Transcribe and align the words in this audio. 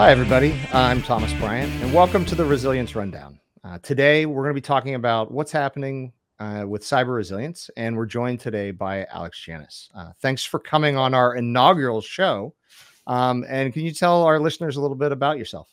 Hi, 0.00 0.10
everybody. 0.10 0.58
I'm 0.72 1.02
Thomas 1.02 1.30
Bryant, 1.34 1.70
and 1.82 1.92
welcome 1.92 2.24
to 2.24 2.34
the 2.34 2.42
Resilience 2.42 2.96
Rundown. 2.96 3.38
Uh, 3.62 3.78
today, 3.82 4.24
we're 4.24 4.42
going 4.42 4.54
to 4.54 4.58
be 4.58 4.62
talking 4.62 4.94
about 4.94 5.30
what's 5.30 5.52
happening 5.52 6.14
uh, 6.38 6.64
with 6.66 6.80
cyber 6.80 7.14
resilience, 7.14 7.68
and 7.76 7.94
we're 7.94 8.06
joined 8.06 8.40
today 8.40 8.70
by 8.70 9.04
Alex 9.12 9.44
Janas. 9.46 9.90
Uh, 9.94 10.12
thanks 10.22 10.42
for 10.42 10.58
coming 10.58 10.96
on 10.96 11.12
our 11.12 11.34
inaugural 11.34 12.00
show. 12.00 12.54
Um, 13.06 13.44
and 13.46 13.74
can 13.74 13.82
you 13.82 13.92
tell 13.92 14.22
our 14.22 14.40
listeners 14.40 14.76
a 14.76 14.80
little 14.80 14.96
bit 14.96 15.12
about 15.12 15.36
yourself? 15.36 15.68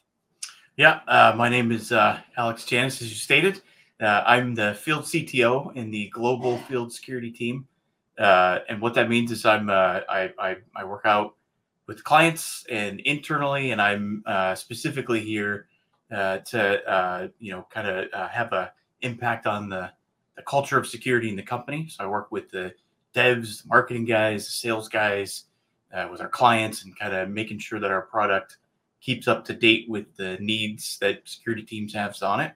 Yeah, 0.75 0.99
uh, 1.07 1.33
my 1.37 1.47
name 1.47 1.71
is 1.71 1.93
uh, 1.93 2.19
Alex 2.35 2.65
Janas, 2.65 3.01
as 3.01 3.09
you 3.09 3.15
stated. 3.15 3.61
Uh, 4.01 4.23
I'm 4.27 4.53
the 4.55 4.73
field 4.73 5.05
CTO 5.05 5.73
in 5.77 5.89
the 5.89 6.09
global 6.09 6.57
field 6.57 6.91
security 6.91 7.31
team. 7.31 7.65
and 8.17 8.81
what 8.81 8.93
that 8.95 9.07
means 9.07 9.31
is 9.31 9.45
I'm 9.45 9.69
I, 9.69 10.33
I, 10.37 10.57
I 10.75 10.83
work 10.83 11.05
out 11.05 11.36
with 11.87 12.03
clients 12.03 12.65
and 12.69 12.99
internally, 13.01 13.71
and 13.71 13.81
I'm 13.81 14.21
uh, 14.25 14.53
specifically 14.55 15.21
here 15.21 15.67
uh, 16.11 16.39
to 16.39 16.89
uh, 16.89 17.27
you 17.39 17.51
know 17.51 17.65
kind 17.73 17.87
of 17.87 18.05
uh, 18.13 18.27
have 18.27 18.53
a 18.53 18.71
impact 19.01 19.47
on 19.47 19.69
the 19.69 19.91
the 20.35 20.43
culture 20.43 20.77
of 20.77 20.85
security 20.85 21.29
in 21.29 21.35
the 21.35 21.43
company. 21.43 21.87
So 21.89 22.03
I 22.03 22.07
work 22.07 22.31
with 22.31 22.51
the 22.51 22.73
devs, 23.15 23.65
marketing 23.65 24.05
guys, 24.05 24.45
the 24.45 24.51
sales 24.51 24.87
guys, 24.87 25.45
uh, 25.93 26.07
with 26.11 26.21
our 26.21 26.29
clients, 26.29 26.83
and 26.83 26.97
kind 26.97 27.15
of 27.15 27.29
making 27.29 27.59
sure 27.59 27.79
that 27.79 27.89
our 27.89 28.03
product 28.03 28.57
keeps 28.99 29.27
up 29.27 29.45
to 29.45 29.53
date 29.53 29.89
with 29.89 30.15
the 30.17 30.37
needs 30.39 30.97
that 30.99 31.21
security 31.25 31.63
teams 31.63 31.93
have 31.93 32.15
on 32.21 32.41
it. 32.41 32.53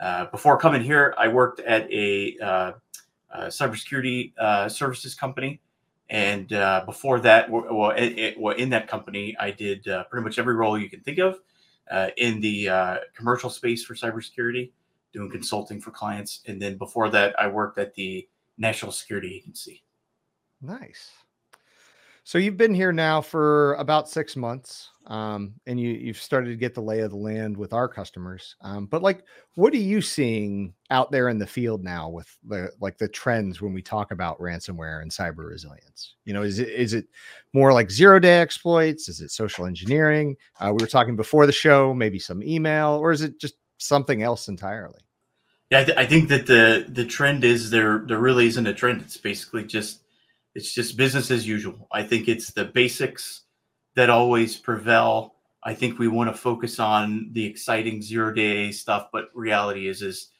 Uh, 0.00 0.26
before 0.26 0.58
coming 0.58 0.82
here, 0.82 1.14
I 1.16 1.28
worked 1.28 1.60
at 1.60 1.90
a, 1.90 2.36
a 2.40 2.74
cybersecurity 3.48 4.32
services 4.70 5.14
company 5.14 5.60
and 6.14 6.52
uh, 6.52 6.84
before 6.86 7.18
that, 7.20 7.50
well, 7.50 7.90
it, 7.90 8.16
it, 8.16 8.38
well, 8.38 8.54
in 8.54 8.70
that 8.70 8.86
company, 8.86 9.36
I 9.40 9.50
did 9.50 9.88
uh, 9.88 10.04
pretty 10.04 10.22
much 10.22 10.38
every 10.38 10.54
role 10.54 10.78
you 10.78 10.88
can 10.88 11.00
think 11.00 11.18
of 11.18 11.40
uh, 11.90 12.10
in 12.16 12.40
the 12.40 12.68
uh, 12.68 12.96
commercial 13.16 13.50
space 13.50 13.84
for 13.84 13.94
cybersecurity, 13.94 14.70
doing 15.12 15.28
consulting 15.28 15.80
for 15.80 15.90
clients. 15.90 16.42
And 16.46 16.62
then 16.62 16.78
before 16.78 17.10
that, 17.10 17.34
I 17.36 17.48
worked 17.48 17.78
at 17.78 17.96
the 17.96 18.28
National 18.58 18.92
Security 18.92 19.34
Agency. 19.34 19.82
Nice. 20.62 21.10
So 22.26 22.38
you've 22.38 22.56
been 22.56 22.74
here 22.74 22.90
now 22.90 23.20
for 23.20 23.74
about 23.74 24.08
six 24.08 24.34
months, 24.34 24.88
um, 25.08 25.52
and 25.66 25.78
you 25.78 25.90
you've 25.90 26.16
started 26.16 26.48
to 26.48 26.56
get 26.56 26.74
the 26.74 26.80
lay 26.80 27.00
of 27.00 27.10
the 27.10 27.18
land 27.18 27.54
with 27.54 27.74
our 27.74 27.86
customers. 27.86 28.56
Um, 28.62 28.86
but 28.86 29.02
like, 29.02 29.24
what 29.56 29.74
are 29.74 29.76
you 29.76 30.00
seeing 30.00 30.72
out 30.90 31.10
there 31.10 31.28
in 31.28 31.38
the 31.38 31.46
field 31.46 31.84
now 31.84 32.08
with 32.08 32.34
the 32.48 32.70
like 32.80 32.96
the 32.96 33.08
trends 33.08 33.60
when 33.60 33.74
we 33.74 33.82
talk 33.82 34.10
about 34.10 34.40
ransomware 34.40 35.02
and 35.02 35.10
cyber 35.10 35.46
resilience? 35.50 36.14
You 36.24 36.32
know, 36.32 36.42
is 36.42 36.60
it 36.60 36.70
is 36.70 36.94
it 36.94 37.08
more 37.52 37.74
like 37.74 37.90
zero 37.90 38.18
day 38.18 38.40
exploits? 38.40 39.10
Is 39.10 39.20
it 39.20 39.30
social 39.30 39.66
engineering? 39.66 40.34
Uh, 40.58 40.72
we 40.74 40.82
were 40.82 40.88
talking 40.88 41.16
before 41.16 41.44
the 41.44 41.52
show, 41.52 41.92
maybe 41.92 42.18
some 42.18 42.42
email, 42.42 42.92
or 43.02 43.12
is 43.12 43.20
it 43.20 43.38
just 43.38 43.56
something 43.76 44.22
else 44.22 44.48
entirely? 44.48 45.00
Yeah, 45.70 45.80
I, 45.80 45.84
th- 45.84 45.98
I 45.98 46.06
think 46.06 46.30
that 46.30 46.46
the 46.46 46.86
the 46.88 47.04
trend 47.04 47.44
is 47.44 47.68
there. 47.68 47.98
There 48.06 48.18
really 48.18 48.46
isn't 48.46 48.66
a 48.66 48.72
trend. 48.72 49.02
It's 49.02 49.18
basically 49.18 49.64
just 49.64 50.03
it's 50.54 50.72
just 50.72 50.96
business 50.96 51.30
as 51.30 51.46
usual. 51.46 51.88
I 51.92 52.02
think 52.02 52.28
it's 52.28 52.52
the 52.52 52.64
basics 52.64 53.42
that 53.96 54.10
always 54.10 54.56
prevail. 54.56 55.34
I 55.62 55.74
think 55.74 55.98
we 55.98 56.08
want 56.08 56.30
to 56.30 56.36
focus 56.36 56.78
on 56.78 57.30
the 57.32 57.44
exciting 57.44 58.02
zero 58.02 58.32
day 58.32 58.70
stuff, 58.70 59.08
but 59.12 59.30
reality 59.34 59.88
is 59.88 60.02
is 60.02 60.30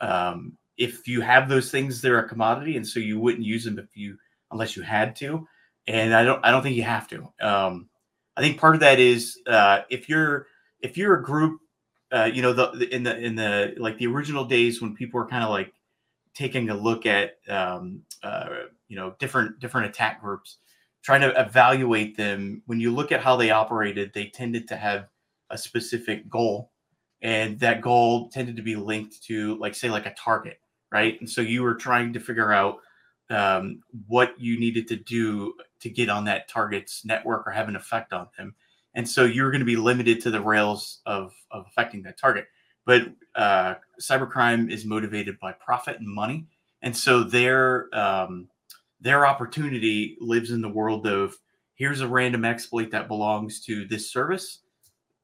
um, 0.00 0.56
if 0.76 1.08
you 1.08 1.20
have 1.20 1.48
those 1.48 1.70
things, 1.70 2.00
they're 2.00 2.18
a 2.18 2.28
commodity, 2.28 2.76
and 2.76 2.86
so 2.86 3.00
you 3.00 3.18
wouldn't 3.18 3.44
use 3.44 3.64
them 3.64 3.78
if 3.78 3.96
you 3.96 4.18
unless 4.50 4.76
you 4.76 4.82
had 4.82 5.16
to. 5.16 5.46
And 5.86 6.14
I 6.14 6.24
don't 6.24 6.44
I 6.44 6.50
don't 6.50 6.62
think 6.62 6.76
you 6.76 6.82
have 6.82 7.08
to. 7.08 7.32
Um, 7.40 7.88
I 8.36 8.42
think 8.42 8.58
part 8.58 8.74
of 8.74 8.80
that 8.80 8.98
is 8.98 9.38
uh, 9.46 9.80
if 9.88 10.08
you're 10.08 10.46
if 10.80 10.96
you're 10.96 11.14
a 11.14 11.22
group, 11.22 11.60
uh, 12.12 12.30
you 12.32 12.42
know, 12.42 12.52
the 12.52 12.94
in 12.94 13.02
the 13.02 13.16
in 13.18 13.34
the 13.34 13.74
like 13.78 13.98
the 13.98 14.06
original 14.06 14.44
days 14.44 14.82
when 14.82 14.94
people 14.94 15.18
were 15.18 15.28
kind 15.28 15.42
of 15.42 15.50
like 15.50 15.72
taking 16.34 16.68
a 16.68 16.74
look 16.74 17.06
at 17.06 17.38
um, 17.48 18.02
uh, 18.22 18.46
you 18.88 18.96
know 18.96 19.14
different 19.18 19.58
different 19.60 19.88
attack 19.88 20.20
groups 20.20 20.58
trying 21.02 21.20
to 21.20 21.40
evaluate 21.40 22.16
them. 22.16 22.62
When 22.66 22.80
you 22.80 22.92
look 22.92 23.12
at 23.12 23.22
how 23.22 23.36
they 23.36 23.50
operated 23.50 24.12
they 24.14 24.26
tended 24.26 24.68
to 24.68 24.76
have 24.76 25.08
a 25.50 25.58
specific 25.58 26.28
goal 26.28 26.72
and 27.22 27.58
that 27.60 27.80
goal 27.80 28.28
tended 28.30 28.56
to 28.56 28.62
be 28.62 28.76
linked 28.76 29.22
to 29.24 29.56
like 29.58 29.74
say 29.74 29.88
like 29.90 30.06
a 30.06 30.14
target 30.14 30.58
right? 30.90 31.18
And 31.20 31.28
so 31.28 31.40
you 31.40 31.62
were 31.62 31.74
trying 31.74 32.12
to 32.14 32.20
figure 32.20 32.52
out 32.52 32.78
um, 33.30 33.80
what 34.06 34.34
you 34.38 34.58
needed 34.58 34.88
to 34.88 34.96
do 34.96 35.54
to 35.80 35.90
get 35.90 36.08
on 36.08 36.24
that 36.24 36.48
target's 36.48 37.04
network 37.04 37.46
or 37.46 37.50
have 37.50 37.68
an 37.68 37.76
effect 37.76 38.12
on 38.12 38.28
them. 38.38 38.54
And 38.94 39.08
so 39.08 39.24
you're 39.24 39.50
going 39.50 39.60
to 39.60 39.66
be 39.66 39.76
limited 39.76 40.20
to 40.22 40.30
the 40.30 40.40
rails 40.40 41.00
of, 41.04 41.34
of 41.50 41.66
affecting 41.66 42.02
that 42.04 42.18
target. 42.18 42.46
But 42.86 43.02
uh, 43.34 43.74
cybercrime 44.00 44.70
is 44.70 44.84
motivated 44.84 45.38
by 45.40 45.52
profit 45.52 45.98
and 45.98 46.08
money. 46.08 46.46
And 46.82 46.96
so 46.96 47.24
their 47.24 47.88
um, 47.92 48.48
their 49.00 49.26
opportunity 49.26 50.16
lives 50.20 50.50
in 50.50 50.60
the 50.60 50.68
world 50.68 51.06
of 51.06 51.36
here's 51.74 52.00
a 52.00 52.08
random 52.08 52.44
exploit 52.44 52.90
that 52.90 53.08
belongs 53.08 53.60
to 53.60 53.84
this 53.86 54.10
service 54.10 54.60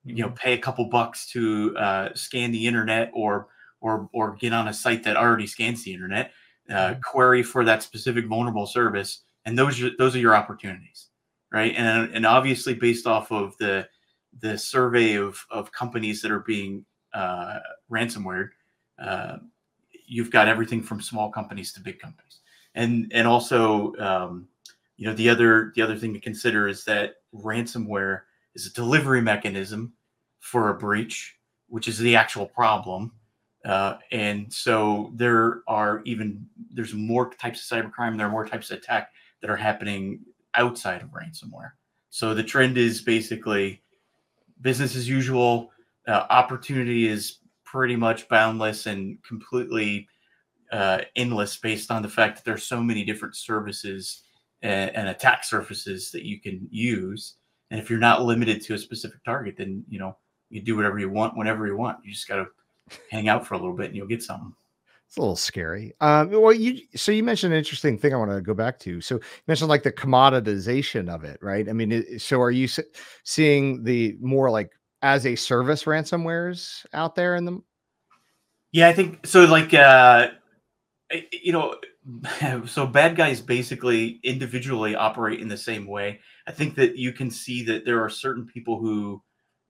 you 0.04 0.16
know 0.16 0.28
mm-hmm. 0.28 0.36
pay 0.36 0.52
a 0.54 0.58
couple 0.58 0.84
bucks 0.86 1.26
to 1.26 1.76
uh, 1.76 2.08
scan 2.14 2.50
the 2.52 2.66
internet 2.66 3.10
or 3.14 3.48
or 3.80 4.08
or 4.12 4.36
get 4.36 4.52
on 4.52 4.68
a 4.68 4.72
site 4.72 5.02
that 5.02 5.16
already 5.16 5.46
scans 5.46 5.84
the 5.84 5.92
internet 5.92 6.32
uh, 6.70 6.74
mm-hmm. 6.74 7.00
query 7.00 7.42
for 7.42 7.64
that 7.64 7.82
specific 7.82 8.26
vulnerable 8.26 8.66
service 8.66 9.22
and 9.44 9.58
those 9.58 9.82
are 9.82 9.90
those 9.98 10.14
are 10.14 10.20
your 10.20 10.34
opportunities 10.34 11.08
right 11.52 11.74
and 11.76 12.12
and 12.14 12.26
obviously 12.26 12.74
based 12.74 13.06
off 13.06 13.30
of 13.30 13.56
the 13.58 13.86
the 14.40 14.56
survey 14.56 15.14
of 15.14 15.44
of 15.50 15.72
companies 15.72 16.22
that 16.22 16.30
are 16.30 16.40
being 16.40 16.84
uh, 17.14 17.58
ransomware 17.90 18.48
uh, 18.98 19.36
you've 20.06 20.30
got 20.30 20.48
everything 20.48 20.82
from 20.82 21.00
small 21.00 21.30
companies 21.30 21.72
to 21.72 21.80
big 21.80 21.98
companies 21.98 22.40
and 22.74 23.10
and 23.14 23.26
also 23.26 23.94
um, 23.96 24.48
you 24.96 25.06
know 25.06 25.14
the 25.14 25.28
other 25.28 25.72
the 25.74 25.82
other 25.82 25.96
thing 25.96 26.12
to 26.14 26.20
consider 26.20 26.68
is 26.68 26.84
that 26.84 27.16
ransomware 27.34 28.22
is 28.54 28.66
a 28.66 28.72
delivery 28.72 29.20
mechanism 29.20 29.92
for 30.40 30.68
a 30.70 30.74
breach 30.74 31.36
which 31.72 31.88
is 31.88 31.96
the 31.96 32.14
actual 32.14 32.46
problem. 32.46 33.10
Uh, 33.64 33.96
and 34.10 34.52
so 34.52 35.10
there 35.14 35.62
are 35.66 36.02
even 36.04 36.44
there's 36.70 36.92
more 36.92 37.32
types 37.34 37.70
of 37.70 37.78
cybercrime 37.78 38.18
there 38.18 38.26
are 38.26 38.30
more 38.30 38.46
types 38.46 38.70
of 38.70 38.76
attack 38.76 39.10
that 39.40 39.48
are 39.48 39.56
happening 39.56 40.20
outside 40.54 41.00
of 41.00 41.08
ransomware. 41.08 41.70
So 42.10 42.34
the 42.34 42.42
trend 42.42 42.76
is 42.76 43.00
basically 43.00 43.82
business 44.60 44.96
as 44.96 45.08
usual. 45.08 45.70
Uh, 46.06 46.26
opportunity 46.28 47.08
is 47.08 47.38
pretty 47.64 47.96
much 47.96 48.28
boundless 48.28 48.84
and 48.84 49.16
completely 49.22 50.06
uh, 50.72 51.02
endless 51.16 51.56
based 51.58 51.90
on 51.90 52.02
the 52.02 52.08
fact 52.08 52.36
that 52.36 52.44
there's 52.44 52.64
so 52.64 52.82
many 52.82 53.04
different 53.04 53.36
services 53.36 54.22
and, 54.62 54.90
and, 54.96 55.08
attack 55.08 55.44
surfaces 55.44 56.10
that 56.10 56.24
you 56.24 56.40
can 56.40 56.66
use. 56.70 57.34
And 57.70 57.78
if 57.78 57.90
you're 57.90 57.98
not 57.98 58.24
limited 58.24 58.62
to 58.62 58.74
a 58.74 58.78
specific 58.78 59.22
target, 59.24 59.56
then 59.58 59.84
you 59.88 59.98
know 59.98 60.16
you 60.50 60.62
do 60.62 60.76
whatever 60.76 60.98
you 60.98 61.10
want 61.10 61.36
whenever 61.36 61.66
you 61.66 61.76
want. 61.76 61.98
You 62.04 62.12
just 62.12 62.28
got 62.28 62.36
to 62.36 62.46
hang 63.10 63.28
out 63.28 63.46
for 63.46 63.54
a 63.54 63.58
little 63.58 63.76
bit 63.76 63.86
and 63.86 63.96
you'll 63.96 64.06
get 64.06 64.22
something. 64.22 64.52
It's 65.08 65.18
a 65.18 65.20
little 65.20 65.36
scary. 65.36 65.92
Um, 66.00 66.30
well, 66.30 66.54
you 66.54 66.80
so 66.96 67.12
you 67.12 67.22
mentioned 67.22 67.52
an 67.52 67.58
interesting 67.58 67.98
thing 67.98 68.14
I 68.14 68.16
want 68.16 68.30
to 68.30 68.40
go 68.40 68.54
back 68.54 68.78
to. 68.80 69.00
So 69.02 69.16
you 69.16 69.20
mentioned 69.46 69.68
like 69.68 69.82
the 69.82 69.92
commoditization 69.92 71.10
of 71.10 71.24
it, 71.24 71.38
right? 71.42 71.68
I 71.68 71.72
mean, 71.74 71.92
it, 71.92 72.22
so 72.22 72.40
are 72.40 72.50
you 72.50 72.66
seeing 73.24 73.84
the 73.84 74.16
more 74.20 74.50
like 74.50 74.70
as 75.02 75.26
a 75.26 75.34
service 75.36 75.84
ransomwares 75.84 76.86
out 76.94 77.14
there 77.14 77.36
in 77.36 77.44
them? 77.44 77.62
Yeah, 78.72 78.88
I 78.88 78.94
think 78.94 79.26
so. 79.26 79.44
Like, 79.44 79.74
uh, 79.74 80.28
you 81.32 81.52
know, 81.52 81.76
so 82.66 82.86
bad 82.86 83.16
guys 83.16 83.40
basically 83.40 84.20
individually 84.22 84.94
operate 84.94 85.40
in 85.40 85.48
the 85.48 85.56
same 85.56 85.86
way. 85.86 86.20
I 86.46 86.52
think 86.52 86.74
that 86.76 86.96
you 86.96 87.12
can 87.12 87.30
see 87.30 87.62
that 87.64 87.84
there 87.84 88.02
are 88.02 88.10
certain 88.10 88.46
people 88.46 88.78
who, 88.78 89.22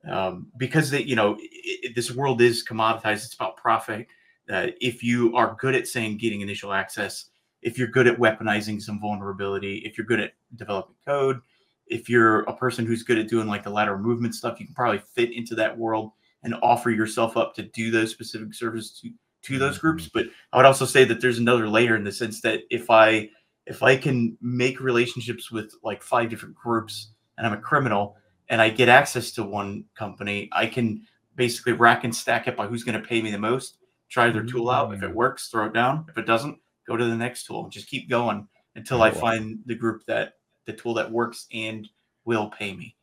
um, 0.09 0.49
because 0.57 0.91
they, 0.91 1.03
you 1.03 1.17
know, 1.17 1.37
it, 1.41 1.95
this 1.95 2.11
world 2.11 2.41
is 2.41 2.65
commoditized. 2.67 3.25
It's 3.25 3.35
about 3.35 3.57
profit. 3.57 4.07
Uh, 4.51 4.69
if 4.81 5.03
you 5.03 5.35
are 5.37 5.57
good 5.61 5.75
at 5.75 5.87
saying 5.87 6.19
getting 6.19 6.41
initial 6.41 6.73
access, 6.73 7.27
if 7.63 7.79
you're 7.79 7.89
good 7.89 8.09
at 8.09 8.19
weaponizing 8.19 8.83
some 8.83 9.01
vulnerability, 9.01 9.79
if 9.79 9.97
you're 9.97 10.07
good 10.07 10.21
at 10.21 10.33
developing 10.57 10.97
code, 11.07 11.41
if 11.87 12.09
you're 12.09 12.41
a 12.43 12.57
person 12.57 12.85
who's 12.85 13.03
good 13.03 13.19
at 13.19 13.29
doing 13.29 13.47
like 13.47 13.63
the 13.63 13.71
lateral 13.71 13.99
movement 13.99 14.35
stuff, 14.35 14.59
you 14.59 14.67
can 14.67 14.75
probably 14.75 15.03
fit 15.15 15.33
into 15.33 15.55
that 15.55 15.77
world 15.77 16.13
and 16.43 16.55
offer 16.63 16.91
yourself 16.91 17.37
up 17.37 17.55
to 17.55 17.63
do 17.63 17.91
those 17.91 18.11
specific 18.11 18.53
services 18.53 18.99
to, 19.01 19.11
to 19.43 19.59
those 19.59 19.79
groups. 19.79 20.05
Mm-hmm. 20.05 20.19
But 20.19 20.27
I 20.53 20.57
would 20.57 20.67
also 20.67 20.85
say 20.85 21.05
that 21.05 21.21
there's 21.21 21.39
another 21.39 21.69
layer 21.69 21.97
in 21.97 22.05
the 22.05 22.13
sense 22.13 22.41
that 22.43 22.61
if 22.71 22.91
I 22.91 23.31
if 23.67 23.83
I 23.83 23.97
can 23.97 24.37
make 24.41 24.81
relationships 24.81 25.51
with 25.51 25.75
like 25.83 26.03
five 26.03 26.29
different 26.31 26.55
groups 26.55 27.13
and 27.39 27.47
I'm 27.47 27.53
a 27.53 27.61
criminal 27.61 28.17
and 28.49 28.61
I 28.61 28.71
get 28.71 28.89
access 28.89 29.31
to 29.33 29.45
one 29.45 29.85
company, 29.95 30.49
I 30.53 30.67
can 30.67 31.03
basically 31.37 31.73
rack 31.73 32.05
and 32.05 32.15
stack 32.15 32.49
it 32.49 32.57
by 32.57 32.67
who's 32.67 32.85
going 32.85 33.01
to 33.01 33.07
pay 33.07 33.23
me 33.23 33.31
the 33.31 33.39
most, 33.39 33.79
try 34.09 34.31
their 34.31 34.45
tool 34.45 34.69
out. 34.69 34.93
If 34.93 35.03
it 35.03 35.11
mm. 35.11 35.15
works, 35.15 35.49
throw 35.49 35.67
it 35.67 35.73
down. 35.73 36.07
If 36.09 36.19
it 36.19 36.27
doesn't, 36.27 36.59
go 36.87 36.97
to 36.97 37.05
the 37.05 37.17
next 37.17 37.45
tool. 37.45 37.69
Just 37.69 37.89
keep 37.89 38.11
going 38.11 38.47
until 38.75 38.99
oh, 38.99 39.05
I 39.05 39.11
find 39.11 39.61
the 39.67 39.75
group 39.75 40.05
that 40.07 40.35
the 40.67 40.73
tool 40.73 40.95
that 40.95 41.11
works 41.11 41.47
and 41.53 41.89
will 42.25 42.49
pay 42.51 42.75
me. 42.75 42.97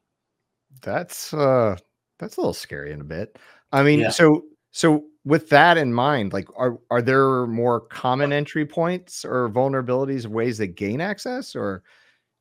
That's 0.81 1.33
uh 1.33 1.77
That's 2.19 2.37
a 2.37 2.41
little 2.41 2.53
scary 2.53 2.91
in 2.91 3.01
a 3.01 3.05
bit. 3.05 3.39
I 3.71 3.83
mean, 3.83 4.01
Yeah. 4.01 4.09
so 4.09 4.43
so 4.71 5.05
with 5.29 5.49
that 5.49 5.77
in 5.77 5.93
mind, 5.93 6.33
like 6.33 6.47
are 6.57 6.79
are 6.89 7.03
there 7.03 7.45
more 7.45 7.81
common 7.81 8.33
entry 8.33 8.65
points 8.65 9.23
or 9.23 9.47
vulnerabilities 9.49 10.25
of 10.25 10.31
ways 10.31 10.57
that 10.57 10.75
gain 10.75 10.99
access 11.01 11.55
or 11.55 11.83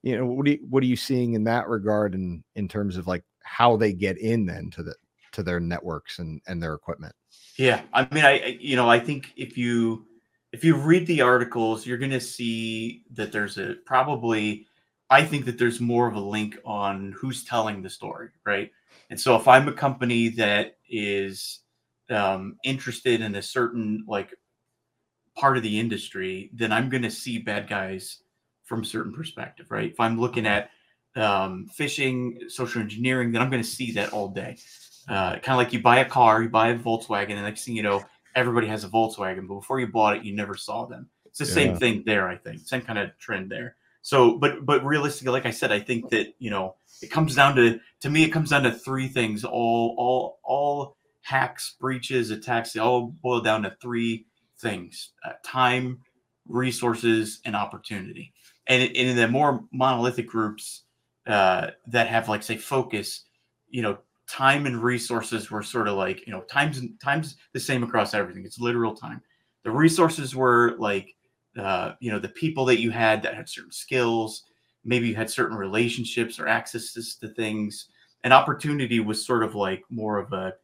you 0.03 0.17
know 0.17 0.25
what 0.25 0.47
do 0.47 0.53
you, 0.53 0.59
what 0.71 0.83
are 0.83 0.87
you 0.87 0.97
seeing 0.97 1.35
in 1.35 1.45
that 1.45 1.69
regard 1.69 2.15
in 2.15 2.43
in 2.57 2.67
terms 2.67 2.97
of 2.97 3.07
like 3.07 3.25
how 3.43 3.77
they 3.77 3.93
get 3.93 4.17
in 4.17 4.47
then 4.47 4.71
to 4.71 4.83
the 4.83 4.95
to 5.33 5.43
their 5.43 5.61
networks 5.61 6.19
and 6.19 6.41
and 6.47 6.63
their 6.63 6.73
equipment? 6.73 7.15
Yeah, 7.59 7.83
I 7.93 8.09
mean, 8.15 8.25
I 8.25 8.39
I- 8.39 8.59
you 8.59 8.77
know, 8.77 8.89
I 8.89 8.99
think 9.01 9.35
if 9.37 9.59
you 9.59 10.07
if 10.53 10.65
you 10.65 10.75
read 10.75 11.07
the 11.07 11.21
articles, 11.21 11.85
you're 11.87 11.99
going 11.99 12.11
to 12.13 12.21
see 12.21 13.03
that 13.13 13.33
there's 13.33 13.59
a 13.59 13.75
probably 13.85 14.67
I 15.11 15.25
think 15.25 15.45
that 15.45 15.59
there's 15.59 15.79
more 15.81 16.09
of 16.09 16.15
a 16.15 16.21
link 16.21 16.57
on 16.65 17.13
who's 17.13 17.45
telling 17.45 17.83
the 17.83 17.91
story, 17.91 18.31
right? 18.47 18.71
And 19.11 19.21
so 19.21 19.37
if 19.37 19.47
I'm 19.47 19.69
a 19.69 19.73
company 19.73 20.29
that 20.31 20.79
is 20.89 21.61
um, 22.11 22.57
interested 22.65 23.21
in 23.21 23.35
a 23.35 23.43
certain 23.43 24.05
like 24.07 24.35
part 25.37 25.57
of 25.57 25.63
the 25.63 25.79
industry, 25.79 26.51
then 26.53 26.73
I'm 26.73 26.89
going 26.89 27.03
to 27.03 27.11
see 27.11 27.39
bad 27.39 27.69
guys 27.69 28.23
from 28.65 28.83
a 28.83 28.87
certain 28.87 29.13
perspective, 29.13 29.71
right? 29.71 29.91
If 29.91 30.01
I'm 30.01 30.21
looking 30.21 30.47
at 30.47 30.71
um, 31.17 31.69
phishing, 31.79 32.51
social 32.51 32.83
engineering, 32.83 33.33
then 33.33 33.41
I'm 33.43 33.51
going 33.51 33.63
to 33.63 33.69
see 33.69 33.93
that 33.93 34.13
all 34.13 34.29
day. 34.29 34.59
Uh, 35.09 35.33
kind 35.33 35.49
of 35.49 35.57
like 35.57 35.73
you 35.73 35.81
buy 35.81 35.99
a 35.99 36.05
car, 36.05 36.43
you 36.43 36.49
buy 36.49 36.69
a 36.69 36.79
Volkswagen, 36.79 37.31
and 37.31 37.43
next 37.43 37.65
thing 37.65 37.75
you 37.75 37.83
know, 37.83 38.05
everybody 38.35 38.67
has 38.67 38.85
a 38.85 38.89
Volkswagen, 38.89 39.49
but 39.49 39.55
before 39.55 39.81
you 39.81 39.87
bought 39.87 40.17
it, 40.17 40.25
you 40.25 40.35
never 40.35 40.55
saw 40.55 40.85
them. 40.85 41.09
It's 41.25 41.39
the 41.39 41.47
same 41.47 41.77
thing 41.77 42.03
there, 42.05 42.29
I 42.29 42.37
think. 42.37 42.67
Same 42.67 42.83
kind 42.83 42.99
of 42.99 43.17
trend 43.19 43.51
there. 43.51 43.77
So, 44.03 44.39
but 44.39 44.65
but 44.65 44.85
realistically, 44.85 45.33
like 45.33 45.47
I 45.47 45.51
said, 45.51 45.73
I 45.73 45.81
think 45.81 46.11
that 46.11 46.35
you 46.39 46.51
know 46.51 46.77
it 47.03 47.11
comes 47.11 47.35
down 47.35 47.57
to 47.57 47.81
to 48.01 48.11
me, 48.11 48.25
it 48.25 48.31
comes 48.31 48.51
down 48.51 48.63
to 48.65 48.73
three 48.73 49.09
things. 49.09 49.45
All 49.45 49.95
all 49.99 50.41
all 50.43 50.97
hacks, 51.29 51.77
breaches, 51.81 52.31
attacks, 52.31 52.73
they 52.73 52.81
all 52.81 53.09
boil 53.23 53.41
down 53.41 53.63
to 53.63 53.77
three 53.81 54.27
things: 54.59 55.11
uh, 55.25 55.33
time, 55.45 55.99
resources, 56.47 57.41
and 57.45 57.55
opportunity. 57.57 58.33
And, 58.67 58.83
in- 58.83 58.89
and 58.97 59.09
in 59.11 59.17
the 59.17 59.29
more 59.29 59.65
monolithic 59.73 60.27
groups 60.27 60.85
uh, 61.27 61.69
that 61.89 62.09
have 62.09 62.29
like 62.29 62.43
say 62.43 62.57
focus, 62.57 63.25
you 63.69 63.83
know, 63.83 63.99
time 64.29 64.67
and 64.67 64.83
resources 64.83 65.51
were 65.51 65.63
sort 65.63 65.89
of 65.89 65.97
like 65.97 66.27
you 66.27 66.33
know 66.33 66.43
times 66.43 66.79
and 66.79 66.99
times 67.01 67.37
the 67.53 67.61
same 67.61 67.83
across 67.83 68.15
everything. 68.15 68.45
It's 68.45 68.61
literal 68.61 68.95
time. 68.95 69.21
The 69.65 69.71
resources 69.71 70.35
were 70.35 70.77
like 70.79 71.15
uh, 71.59 71.93
you 72.01 72.11
know 72.11 72.19
the 72.19 72.29
people 72.29 72.65
that 72.67 72.81
you 72.81 72.91
had 72.91 73.23
that 73.23 73.35
had 73.35 73.49
certain 73.49 73.73
skills. 73.73 74.45
Maybe 74.85 75.09
you 75.09 75.15
had 75.17 75.31
certain 75.31 75.57
relationships 75.57 76.39
or 76.39 76.49
accesses 76.49 77.17
to 77.17 77.29
things. 77.29 77.89
And 78.25 78.33
opportunity 78.33 79.01
was 79.01 79.25
sort 79.25 79.43
of 79.45 79.55
like 79.55 79.83
more 79.91 80.19
of 80.19 80.33
a 80.33 80.55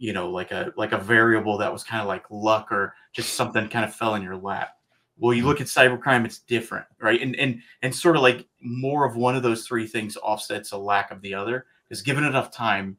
you 0.00 0.14
know 0.14 0.30
like 0.30 0.50
a 0.50 0.72
like 0.76 0.92
a 0.92 0.98
variable 0.98 1.58
that 1.58 1.72
was 1.72 1.84
kind 1.84 2.00
of 2.00 2.08
like 2.08 2.24
luck 2.30 2.72
or 2.72 2.94
just 3.12 3.34
something 3.34 3.68
kind 3.68 3.84
of 3.84 3.94
fell 3.94 4.16
in 4.16 4.22
your 4.22 4.36
lap. 4.36 4.70
Well, 5.18 5.34
you 5.34 5.44
look 5.44 5.60
at 5.60 5.66
cybercrime, 5.66 6.24
it's 6.24 6.38
different, 6.38 6.86
right? 7.00 7.20
And 7.20 7.36
and 7.36 7.60
and 7.82 7.94
sort 7.94 8.16
of 8.16 8.22
like 8.22 8.48
more 8.62 9.04
of 9.04 9.14
one 9.14 9.36
of 9.36 9.42
those 9.42 9.66
three 9.66 9.86
things 9.86 10.16
offsets 10.16 10.72
a 10.72 10.78
lack 10.78 11.10
of 11.12 11.20
the 11.20 11.34
other. 11.34 11.66
Is 11.90 12.02
given 12.02 12.24
enough 12.24 12.50
time, 12.50 12.96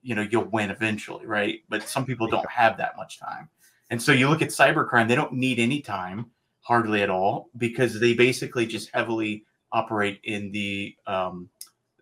you 0.00 0.14
know, 0.14 0.22
you'll 0.22 0.44
win 0.44 0.70
eventually, 0.70 1.26
right? 1.26 1.60
But 1.68 1.86
some 1.86 2.06
people 2.06 2.28
don't 2.28 2.48
have 2.48 2.78
that 2.78 2.96
much 2.96 3.18
time. 3.18 3.48
And 3.90 4.00
so 4.00 4.12
you 4.12 4.28
look 4.28 4.42
at 4.42 4.48
cybercrime, 4.48 5.08
they 5.08 5.16
don't 5.16 5.32
need 5.32 5.58
any 5.58 5.80
time, 5.80 6.30
hardly 6.60 7.02
at 7.02 7.10
all, 7.10 7.50
because 7.56 7.98
they 7.98 8.14
basically 8.14 8.64
just 8.64 8.90
heavily 8.94 9.44
operate 9.72 10.20
in 10.22 10.52
the 10.52 10.94
um, 11.06 11.50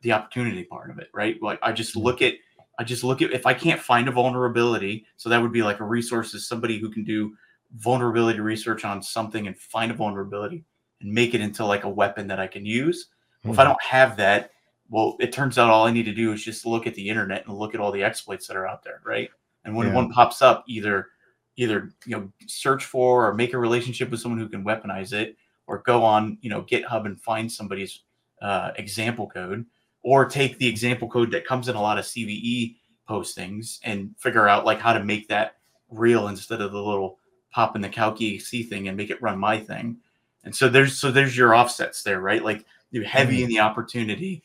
the 0.03 0.13
opportunity 0.13 0.63
part 0.63 0.91
of 0.91 0.99
it, 0.99 1.09
right? 1.13 1.43
Like 1.43 1.59
I 1.63 1.73
just 1.73 1.97
look 1.97 2.23
at 2.23 2.35
I 2.79 2.85
just 2.85 3.05
look 3.05 3.23
at 3.23 3.33
if 3.33 3.47
I 3.47 3.55
can't 3.55 3.81
find 3.81 4.09
a 4.09 4.13
vulnerability, 4.13 5.07
so 5.17 5.29
that 5.29 5.41
would 5.41 5.53
be 5.53 5.63
like 5.63 5.81
a 5.81 5.85
resource 5.85 6.35
is 6.35 6.49
somebody 6.49 6.79
who 6.79 6.91
can 6.91 7.05
do 7.05 7.35
vulnerability 7.77 8.41
research 8.41 8.85
on 8.85 9.03
something 9.03 9.47
and 9.47 9.59
find 9.59 9.91
a 9.91 9.95
vulnerability 9.95 10.65
and 11.01 11.13
make 11.13 11.35
it 11.35 11.41
into 11.41 11.65
like 11.65 11.85
a 11.85 11.89
weapon 11.89 12.27
that 12.29 12.39
I 12.41 12.47
can 12.47 12.65
use. 12.65 13.09
Well, 13.45 13.53
if 13.55 13.59
I 13.59 13.65
don't 13.65 13.83
have 13.83 14.17
that, 14.19 14.51
well, 14.89 15.17
it 15.21 15.33
turns 15.33 15.59
out 15.59 15.71
all 15.71 15.87
I 15.87 15.91
need 15.91 16.05
to 16.05 16.15
do 16.15 16.33
is 16.33 16.43
just 16.43 16.67
look 16.67 16.87
at 16.87 16.95
the 16.95 17.09
internet 17.09 17.47
and 17.47 17.57
look 17.57 17.75
at 17.75 17.81
all 17.81 17.93
the 17.93 18.03
exploits 18.05 18.47
that 18.47 18.57
are 18.57 18.67
out 18.67 18.83
there, 18.85 19.01
right? 19.05 19.31
And 19.65 19.75
when 19.75 19.89
Yeah. 19.89 19.95
one 19.95 20.11
pops 20.11 20.43
up, 20.43 20.65
either 20.69 21.09
either 21.57 21.91
you 22.05 22.17
know 22.17 22.31
search 22.47 22.85
for 22.85 23.27
or 23.27 23.35
make 23.35 23.55
a 23.55 23.59
relationship 23.59 24.11
with 24.11 24.21
someone 24.21 24.39
who 24.39 24.49
can 24.49 24.65
weaponize 24.65 25.13
it, 25.13 25.37
or 25.67 25.79
go 25.79 26.05
on 26.05 26.39
you 26.43 26.51
know 26.51 26.63
GitHub 26.63 27.07
and 27.07 27.21
find 27.21 27.51
somebody's 27.51 28.03
uh, 28.43 28.73
example 28.77 29.27
code, 29.27 29.65
or 30.07 30.25
take 30.25 30.57
the 30.59 30.69
example 30.69 31.09
code 31.09 31.33
that 31.33 31.45
comes 31.45 31.69
in 31.69 31.75
a 31.75 31.83
lot 31.83 31.99
of 31.99 32.05
CVE 32.05 32.77
postings 33.11 33.81
and 33.83 34.15
figure 34.17 34.47
out 34.47 34.65
like 34.65 34.79
how 34.79 34.93
to 34.93 35.03
make 35.03 35.27
that 35.27 35.57
real 35.91 36.29
instead 36.29 36.61
of 36.61 36.71
the 36.71 36.81
little 36.81 37.19
pop 37.51 37.75
in 37.75 37.83
the 37.83 37.89
calc 37.89 38.23
exe 38.23 38.69
thing 38.69 38.87
and 38.87 38.97
make 38.97 39.11
it 39.11 39.21
run 39.21 39.37
my 39.37 39.59
thing. 39.59 39.97
And 40.45 40.55
so 40.55 40.69
there's 40.69 40.97
so 40.97 41.11
there's 41.11 41.37
your 41.37 41.57
offsets 41.57 42.05
there, 42.05 42.21
right? 42.21 42.45
Like 42.45 42.65
you're 42.93 43.03
heavy 43.03 43.39
mm-hmm. 43.39 43.43
in 43.43 43.49
the 43.49 43.59
opportunity. 43.59 44.45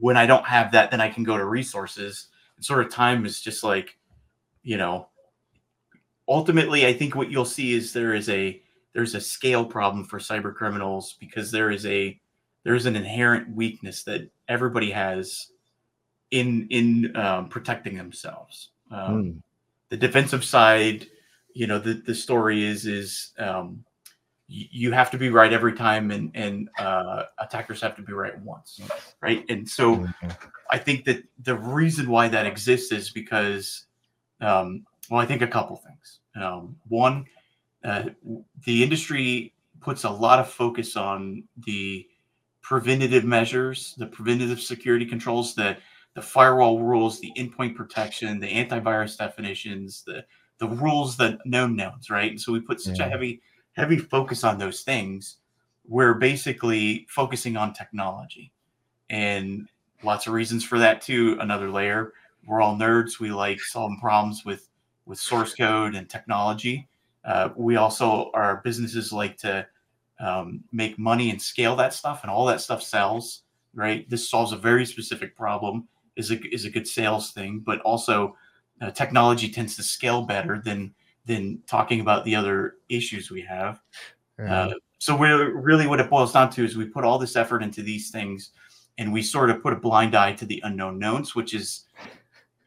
When 0.00 0.16
I 0.16 0.24
don't 0.24 0.46
have 0.46 0.72
that, 0.72 0.90
then 0.90 1.02
I 1.02 1.10
can 1.10 1.24
go 1.24 1.36
to 1.36 1.44
resources. 1.44 2.28
And 2.56 2.64
sort 2.64 2.80
of 2.80 2.90
time 2.90 3.26
is 3.26 3.42
just 3.42 3.62
like, 3.62 3.98
you 4.62 4.78
know, 4.78 5.08
ultimately 6.26 6.86
I 6.86 6.94
think 6.94 7.14
what 7.14 7.30
you'll 7.30 7.44
see 7.44 7.74
is 7.74 7.92
there 7.92 8.14
is 8.14 8.30
a 8.30 8.62
there's 8.94 9.14
a 9.14 9.20
scale 9.20 9.66
problem 9.66 10.04
for 10.04 10.18
cyber 10.18 10.54
criminals 10.54 11.16
because 11.20 11.50
there 11.50 11.70
is 11.70 11.84
a 11.84 12.18
there's 12.66 12.84
an 12.86 12.96
inherent 12.96 13.48
weakness 13.54 14.02
that 14.02 14.28
everybody 14.48 14.90
has 14.90 15.52
in 16.32 16.66
in 16.70 17.16
um, 17.16 17.48
protecting 17.48 17.96
themselves. 17.96 18.70
Um, 18.90 19.14
Mm. 19.14 19.42
the 19.88 19.96
defensive 19.96 20.44
side, 20.44 21.06
you 21.54 21.68
know, 21.68 21.78
the, 21.78 21.94
the 21.94 22.14
story 22.14 22.64
is 22.64 22.84
is 22.84 23.32
um, 23.38 23.84
y- 24.48 24.68
you 24.72 24.90
have 24.90 25.12
to 25.12 25.16
be 25.16 25.30
right 25.30 25.52
every 25.52 25.74
time, 25.74 26.10
and 26.10 26.32
and 26.34 26.68
uh, 26.80 27.26
attackers 27.38 27.80
have 27.82 27.94
to 27.96 28.02
be 28.02 28.12
right 28.12 28.36
once, 28.40 28.80
right? 29.20 29.44
And 29.48 29.68
so 29.68 29.98
Mhm. 29.98 30.36
I 30.68 30.78
think 30.78 31.04
that 31.04 31.22
the 31.44 31.54
reason 31.54 32.10
why 32.10 32.26
that 32.26 32.46
exists 32.46 32.90
is 32.90 33.10
because, 33.10 33.86
um, 34.40 34.84
well, 35.08 35.20
I 35.20 35.26
think 35.26 35.40
a 35.42 35.46
couple 35.46 35.76
things. 35.76 36.18
Um, 36.34 36.74
one, 36.88 37.26
uh, 37.84 38.06
the 38.64 38.82
industry 38.82 39.54
puts 39.80 40.02
a 40.02 40.10
lot 40.10 40.40
of 40.40 40.50
focus 40.50 40.96
on 40.96 41.44
the 41.64 42.08
preventative 42.66 43.24
measures, 43.24 43.94
the 43.96 44.06
preventative 44.06 44.60
security 44.60 45.06
controls, 45.06 45.54
the 45.54 45.76
the 46.14 46.22
firewall 46.22 46.82
rules, 46.82 47.20
the 47.20 47.30
endpoint 47.36 47.76
protection, 47.76 48.40
the 48.40 48.48
antivirus 48.48 49.16
definitions, 49.16 50.02
the 50.06 50.24
the 50.58 50.66
rules, 50.68 51.16
the 51.16 51.38
known 51.44 51.76
knowns, 51.76 52.10
right? 52.10 52.30
And 52.30 52.40
so 52.40 52.52
we 52.52 52.60
put 52.60 52.80
such 52.80 52.98
Yeah. 52.98 53.06
a 53.06 53.10
heavy 53.10 53.40
heavy 53.74 53.98
focus 53.98 54.42
on 54.42 54.58
those 54.58 54.82
things. 54.82 55.36
We're 55.86 56.14
basically 56.14 57.06
focusing 57.08 57.56
on 57.56 57.72
technology, 57.72 58.50
and 59.10 59.68
lots 60.02 60.26
of 60.26 60.32
reasons 60.32 60.64
for 60.64 60.78
that 60.80 61.00
too. 61.00 61.36
Another 61.40 61.70
layer, 61.70 62.14
we're 62.46 62.60
all 62.62 62.76
nerds. 62.76 63.20
We 63.20 63.30
like 63.30 63.60
solving 63.60 64.00
problems 64.00 64.44
with 64.44 64.68
with 65.04 65.20
source 65.20 65.54
code 65.54 65.94
and 65.94 66.10
technology. 66.10 66.88
Uh, 67.24 67.50
we 67.56 67.76
also 67.76 68.30
our 68.34 68.60
businesses 68.64 69.12
like 69.12 69.36
to 69.38 69.66
um, 70.20 70.64
make 70.72 70.98
money 70.98 71.30
and 71.30 71.40
scale 71.40 71.76
that 71.76 71.94
stuff, 71.94 72.22
and 72.22 72.30
all 72.30 72.46
that 72.46 72.60
stuff 72.60 72.82
sells. 72.82 73.42
Right, 73.74 74.08
this 74.08 74.30
solves 74.30 74.52
a 74.52 74.56
very 74.56 74.86
specific 74.86 75.36
problem. 75.36 75.86
is 76.16 76.30
a 76.30 76.40
is 76.52 76.64
a 76.64 76.70
good 76.70 76.88
sales 76.88 77.32
thing, 77.32 77.60
but 77.60 77.80
also 77.80 78.36
uh, 78.80 78.90
technology 78.90 79.48
tends 79.48 79.76
to 79.76 79.82
scale 79.82 80.22
better 80.22 80.60
than 80.64 80.94
than 81.26 81.60
talking 81.66 82.00
about 82.00 82.24
the 82.24 82.34
other 82.34 82.76
issues 82.88 83.30
we 83.30 83.42
have. 83.42 83.80
Yeah. 84.38 84.60
Uh, 84.60 84.74
so 84.98 85.16
we're 85.16 85.54
really 85.54 85.86
what 85.86 86.00
it 86.00 86.08
boils 86.08 86.32
down 86.32 86.50
to 86.50 86.64
is 86.64 86.76
we 86.76 86.86
put 86.86 87.04
all 87.04 87.18
this 87.18 87.36
effort 87.36 87.62
into 87.62 87.82
these 87.82 88.10
things, 88.10 88.50
and 88.98 89.12
we 89.12 89.22
sort 89.22 89.50
of 89.50 89.62
put 89.62 89.72
a 89.72 89.76
blind 89.76 90.14
eye 90.14 90.32
to 90.32 90.46
the 90.46 90.60
unknown 90.64 90.98
knowns, 90.98 91.34
which 91.34 91.52
is 91.54 91.84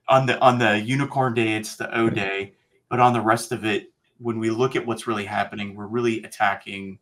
on 0.07 0.25
the 0.25 0.39
on 0.39 0.59
the 0.59 0.79
unicorn 0.79 1.33
day, 1.33 1.55
it's 1.55 1.75
the 1.75 1.95
O 1.97 2.09
day, 2.09 2.53
but 2.89 2.99
on 2.99 3.13
the 3.13 3.21
rest 3.21 3.51
of 3.51 3.65
it, 3.65 3.91
when 4.19 4.39
we 4.39 4.49
look 4.51 4.75
at 4.75 4.85
what's 4.85 5.07
really 5.07 5.25
happening, 5.25 5.75
we're 5.75 5.87
really 5.87 6.21
attacking, 6.23 6.99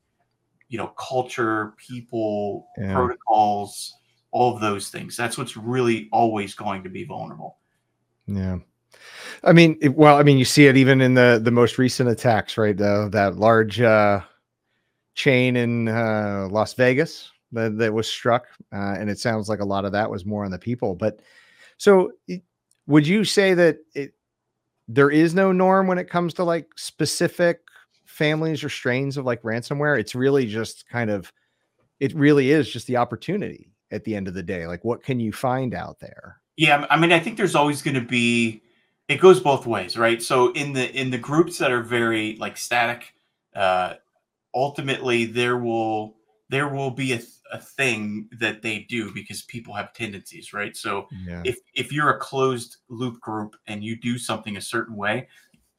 you 0.69 0.77
know, 0.77 0.87
culture, 0.97 1.73
people, 1.77 2.67
Yeah. 2.77 2.93
protocols, 2.93 3.93
all 4.31 4.53
of 4.53 4.61
those 4.61 4.89
things. 4.89 5.15
That's 5.15 5.37
what's 5.37 5.55
really 5.57 6.09
always 6.11 6.53
going 6.55 6.83
to 6.83 6.89
be 6.89 7.03
vulnerable. 7.05 7.57
Yeah. 8.27 8.57
I 9.43 9.53
mean, 9.53 9.77
it, 9.81 9.95
well, 9.95 10.17
I 10.17 10.23
mean, 10.23 10.37
you 10.37 10.45
see 10.45 10.67
it 10.67 10.75
even 10.77 11.01
in 11.01 11.13
the 11.13 11.39
the 11.41 11.51
most 11.51 11.77
recent 11.77 12.09
attacks, 12.09 12.57
right? 12.57 12.75
That 12.75 13.35
large 13.37 13.79
uh, 13.79 14.21
chain 15.13 15.55
in 15.55 15.87
uh, 15.87 16.47
Las 16.51 16.73
Vegas 16.73 17.31
that, 17.53 17.77
that 17.77 17.93
was 17.93 18.07
struck, 18.07 18.47
uh, 18.73 18.95
and 18.99 19.09
it 19.09 19.19
sounds 19.19 19.47
like 19.49 19.59
a 19.59 19.65
lot 19.65 19.85
of 19.85 19.91
that 19.93 20.09
was 20.09 20.25
more 20.25 20.43
on 20.43 20.51
the 20.51 20.59
people. 20.59 20.95
But 20.95 21.19
so, 21.77 22.11
it- 22.27 22.43
would 22.87 23.05
you 23.07 23.23
say 23.25 23.53
that 23.53 23.77
it 23.93 24.13
there 24.87 25.09
is 25.09 25.33
no 25.33 25.51
norm 25.51 25.87
when 25.87 25.97
it 25.97 26.09
comes 26.09 26.33
to 26.35 26.43
like 26.45 26.67
specific 26.77 27.59
families 28.17 28.63
or 28.63 28.69
strains 28.69 29.17
of 29.17 29.25
like 29.25 29.41
ransomware? 29.43 29.99
It's 29.99 30.15
really 30.15 30.47
just 30.47 30.87
kind 30.89 31.09
of, 31.09 31.31
it 31.99 32.13
really 32.13 32.51
is 32.51 32.69
just 32.69 32.87
the 32.87 32.97
opportunity 32.97 33.71
at 33.91 34.03
the 34.03 34.15
end 34.15 34.27
of 34.27 34.33
the 34.33 34.43
day. 34.43 34.67
Like, 34.67 34.83
what 34.83 35.03
can 35.03 35.19
you 35.19 35.31
find 35.31 35.73
out 35.73 35.99
there? 35.99 36.41
Yeah, 36.57 36.85
I 36.89 36.97
mean, 36.97 37.11
I 37.11 37.19
think 37.19 37.37
there's 37.37 37.55
always 37.55 37.81
going 37.81 37.95
to 37.95 38.01
be. 38.01 38.63
It 39.07 39.21
goes 39.21 39.39
both 39.39 39.65
ways, 39.65 39.95
right? 39.95 40.21
So 40.21 40.51
in 40.51 40.73
the 40.73 40.91
in 40.91 41.11
the 41.11 41.17
groups 41.17 41.59
that 41.59 41.71
are 41.71 41.83
very 41.83 42.35
like 42.37 42.57
static, 42.57 43.13
uh, 43.55 43.93
ultimately 44.53 45.25
there 45.25 45.57
will 45.57 46.17
there 46.49 46.67
will 46.67 46.91
be 46.91 47.13
a, 47.13 47.21
a 47.53 47.59
thing 47.59 48.27
that 48.39 48.61
they 48.61 48.79
do 48.89 49.13
because 49.13 49.43
people 49.43 49.73
have 49.73 49.93
tendencies, 49.93 50.51
right? 50.51 50.75
So 50.75 51.07
Yeah. 51.25 51.41
if 51.45 51.57
if 51.73 51.93
you're 51.93 52.09
a 52.09 52.19
closed 52.19 52.77
loop 52.89 53.21
group 53.21 53.55
and 53.67 53.83
you 53.83 53.95
do 53.95 54.17
something 54.17 54.57
a 54.57 54.61
certain 54.61 54.95
way, 54.95 55.27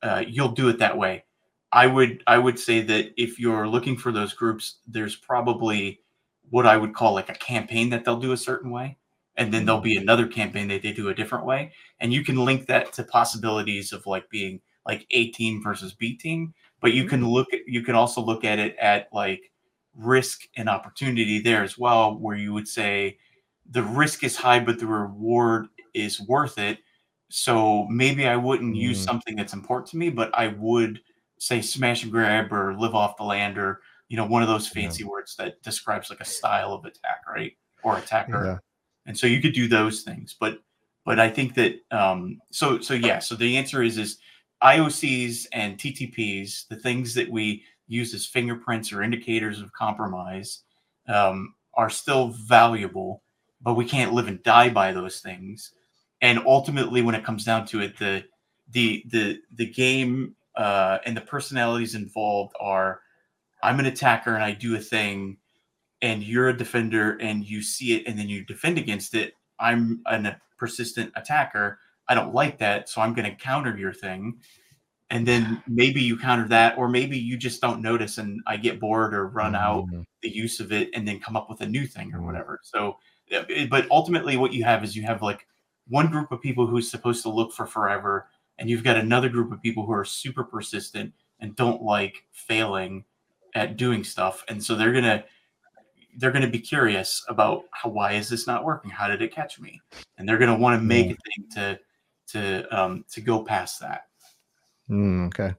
uh, 0.02 0.24
you'll 0.26 0.52
do 0.52 0.68
it 0.68 0.78
that 0.78 0.96
way. 0.96 1.24
I 1.72 1.86
would 1.86 2.22
I 2.26 2.38
would 2.38 2.58
say 2.58 2.80
that 2.82 3.12
if 3.22 3.38
you're 3.38 3.68
looking 3.68 3.96
for 3.96 4.12
those 4.12 4.32
groups, 4.34 4.76
there's 4.86 5.16
probably 5.16 6.00
what 6.50 6.66
I 6.66 6.76
would 6.78 6.94
call 6.94 7.12
like 7.14 7.28
a 7.28 7.34
campaign 7.34 7.90
that 7.90 8.04
they'll 8.04 8.18
do 8.20 8.32
a 8.32 8.36
certain 8.36 8.70
way, 8.70 8.96
and 9.36 9.52
then 9.52 9.64
there'll 9.66 9.80
be 9.80 9.96
another 9.96 10.26
campaign 10.26 10.68
that 10.68 10.82
they 10.82 10.92
do 10.92 11.08
a 11.10 11.14
different 11.14 11.44
way, 11.44 11.72
and 12.00 12.12
you 12.12 12.24
can 12.24 12.36
link 12.36 12.66
that 12.66 12.92
to 12.94 13.04
possibilities 13.04 13.92
of 13.92 14.06
like 14.06 14.28
being 14.30 14.60
like 14.86 15.06
A 15.10 15.28
team 15.32 15.62
versus 15.62 15.92
B 15.94 16.16
team, 16.16 16.54
but 16.80 16.94
you 16.94 17.04
can 17.04 17.26
look 17.28 17.52
at 17.52 17.60
you 17.66 17.82
can 17.82 17.94
also 17.94 18.20
look 18.22 18.44
at 18.44 18.58
it 18.58 18.76
at 18.78 19.08
like 19.12 19.50
risk 19.94 20.42
and 20.56 20.68
opportunity 20.68 21.40
there 21.40 21.62
as 21.62 21.76
well, 21.78 22.16
where 22.18 22.36
you 22.36 22.52
would 22.54 22.68
say 22.68 23.18
the 23.70 23.82
risk 23.82 24.24
is 24.24 24.36
high, 24.36 24.60
but 24.60 24.78
the 24.78 24.86
reward 24.86 25.66
is 25.94 26.20
worth 26.20 26.58
it. 26.58 26.78
So 27.30 27.86
maybe 27.88 28.26
I 28.26 28.36
wouldn't 28.36 28.76
use 28.76 29.00
Mm. 29.00 29.04
something 29.04 29.36
that's 29.36 29.52
important 29.52 29.88
to 29.90 29.96
me, 29.98 30.08
but 30.10 30.30
I 30.38 30.48
would 30.48 31.00
say 31.38 31.60
smash 31.60 32.02
and 32.02 32.12
grab 32.12 32.52
or 32.52 32.74
live 32.78 32.94
off 32.94 33.16
the 33.16 33.24
land 33.24 33.58
or 33.58 33.80
you 34.08 34.16
know 34.16 34.26
one 34.26 34.42
of 34.42 34.48
those 34.48 34.66
Yeah. 34.74 34.82
fancy 34.82 35.04
words 35.04 35.36
that 35.36 35.62
describes 35.62 36.10
like 36.10 36.20
a 36.20 36.24
style 36.24 36.72
of 36.72 36.84
attack, 36.84 37.22
right? 37.28 37.56
Or 37.82 37.98
attacker. 37.98 38.44
Yeah. 38.44 38.58
And 39.06 39.18
so 39.18 39.26
you 39.26 39.40
could 39.40 39.52
do 39.54 39.68
those 39.68 40.02
things, 40.02 40.36
but 40.38 40.60
but 41.04 41.18
I 41.18 41.28
think 41.30 41.54
that 41.54 41.76
um 41.90 42.40
so 42.50 42.80
so 42.80 42.94
yeah, 42.94 43.18
so 43.18 43.34
the 43.34 43.56
answer 43.56 43.82
is 43.82 43.96
is 43.98 44.18
IOCs 44.62 45.46
and 45.52 45.78
TTPs, 45.78 46.66
the 46.68 46.76
things 46.76 47.14
that 47.14 47.28
we 47.30 47.62
use 47.86 48.12
as 48.12 48.26
fingerprints 48.26 48.92
or 48.92 49.02
indicators 49.02 49.60
of 49.62 49.72
compromise, 49.72 50.62
um, 51.06 51.54
are 51.74 51.88
still 51.88 52.28
valuable, 52.28 53.22
but 53.62 53.74
we 53.74 53.84
can't 53.84 54.12
live 54.12 54.26
and 54.26 54.42
die 54.42 54.68
by 54.68 54.92
those 54.92 55.20
things. 55.20 55.72
And 56.20 56.40
ultimately, 56.44 57.00
when 57.02 57.14
it 57.14 57.24
comes 57.24 57.44
down 57.44 57.66
to 57.66 57.80
it, 57.80 57.96
the 57.98 58.24
the 58.72 59.04
the 59.06 59.38
the 59.54 59.66
game 59.66 60.34
uh, 60.58 60.98
and 61.06 61.16
the 61.16 61.22
personalities 61.22 61.94
involved 61.94 62.54
are: 62.60 63.02
I'm 63.62 63.80
an 63.80 63.86
attacker 63.86 64.34
and 64.34 64.44
I 64.44 64.52
do 64.52 64.76
a 64.76 64.80
thing, 64.80 65.38
and 66.02 66.22
you're 66.22 66.48
a 66.50 66.56
defender 66.56 67.16
and 67.20 67.44
you 67.48 67.62
see 67.62 67.94
it 67.96 68.06
and 68.06 68.18
then 68.18 68.28
you 68.28 68.44
defend 68.44 68.78
against 68.78 69.14
it. 69.14 69.34
I'm 69.60 70.02
an, 70.06 70.26
a 70.26 70.40
persistent 70.58 71.12
attacker. 71.16 71.80
I 72.08 72.14
don't 72.14 72.34
like 72.34 72.58
that, 72.58 72.88
so 72.88 73.00
I'm 73.02 73.14
going 73.14 73.30
to 73.30 73.36
counter 73.36 73.76
your 73.76 73.92
thing 73.92 74.40
and 75.10 75.26
then 75.26 75.62
maybe 75.66 76.00
you 76.02 76.18
counter 76.18 76.46
that 76.48 76.76
or 76.78 76.88
maybe 76.88 77.18
you 77.18 77.36
just 77.36 77.60
don't 77.60 77.80
notice 77.82 78.18
and 78.18 78.40
i 78.46 78.56
get 78.56 78.80
bored 78.80 79.14
or 79.14 79.28
run 79.28 79.54
out 79.54 79.86
Mhm. 79.86 80.04
the 80.22 80.28
use 80.30 80.60
of 80.60 80.72
it 80.72 80.90
and 80.94 81.06
then 81.06 81.20
come 81.20 81.36
up 81.36 81.48
with 81.48 81.60
a 81.60 81.66
new 81.66 81.86
thing 81.86 82.12
or 82.14 82.20
Mhm. 82.20 82.24
whatever 82.26 82.60
so 82.62 82.98
but 83.70 83.90
ultimately 83.90 84.36
what 84.36 84.52
you 84.52 84.64
have 84.64 84.84
is 84.84 84.96
you 84.96 85.02
have 85.02 85.22
like 85.22 85.46
one 85.88 86.10
group 86.10 86.30
of 86.32 86.40
people 86.40 86.66
who's 86.66 86.90
supposed 86.90 87.22
to 87.22 87.30
look 87.30 87.52
for 87.52 87.66
forever 87.66 88.28
and 88.58 88.68
you've 88.68 88.84
got 88.84 88.96
another 88.96 89.28
group 89.28 89.52
of 89.52 89.62
people 89.62 89.84
who 89.86 89.92
are 89.92 90.04
super 90.04 90.44
persistent 90.44 91.12
and 91.40 91.54
don't 91.56 91.82
like 91.82 92.24
failing 92.32 93.04
at 93.54 93.76
doing 93.76 94.04
stuff 94.04 94.44
and 94.48 94.62
so 94.62 94.74
they're 94.74 94.92
gonna 94.92 95.24
they're 96.18 96.32
gonna 96.32 96.50
be 96.50 96.58
curious 96.58 97.24
about 97.28 97.62
how 97.70 97.88
why 97.88 98.12
is 98.12 98.28
this 98.28 98.46
not 98.46 98.64
working 98.64 98.90
how 98.90 99.08
did 99.08 99.22
it 99.22 99.32
catch 99.34 99.58
me 99.60 99.80
and 100.18 100.28
they're 100.28 100.38
gonna 100.38 100.58
want 100.58 100.78
to 100.78 100.84
make 100.84 101.06
Yeah. 101.06 101.12
a 101.12 101.16
thing 101.16 101.48
to 101.54 101.80
to 102.28 102.76
um 102.78 103.04
to 103.10 103.20
go 103.20 103.42
past 103.44 103.80
that 103.80 104.02
Mm, 104.90 105.26
okay. 105.26 105.54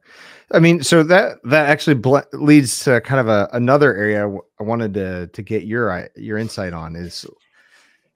I 0.51 0.57
mean, 0.57 0.81
so 0.81 1.03
that 1.03 1.37
that 1.43 1.69
actually 1.69 1.93
ble- 1.93 2.23
leads 2.33 2.83
to 2.85 2.99
kind 3.01 3.19
of 3.19 3.27
a 3.27 3.47
another 3.53 3.95
area 3.95 4.27
i 4.59 4.63
wanted 4.63 4.91
to 4.95 5.27
to 5.27 5.41
get 5.43 5.65
your 5.65 6.09
your 6.15 6.39
insight 6.39 6.73
on 6.73 6.95
is 6.95 7.27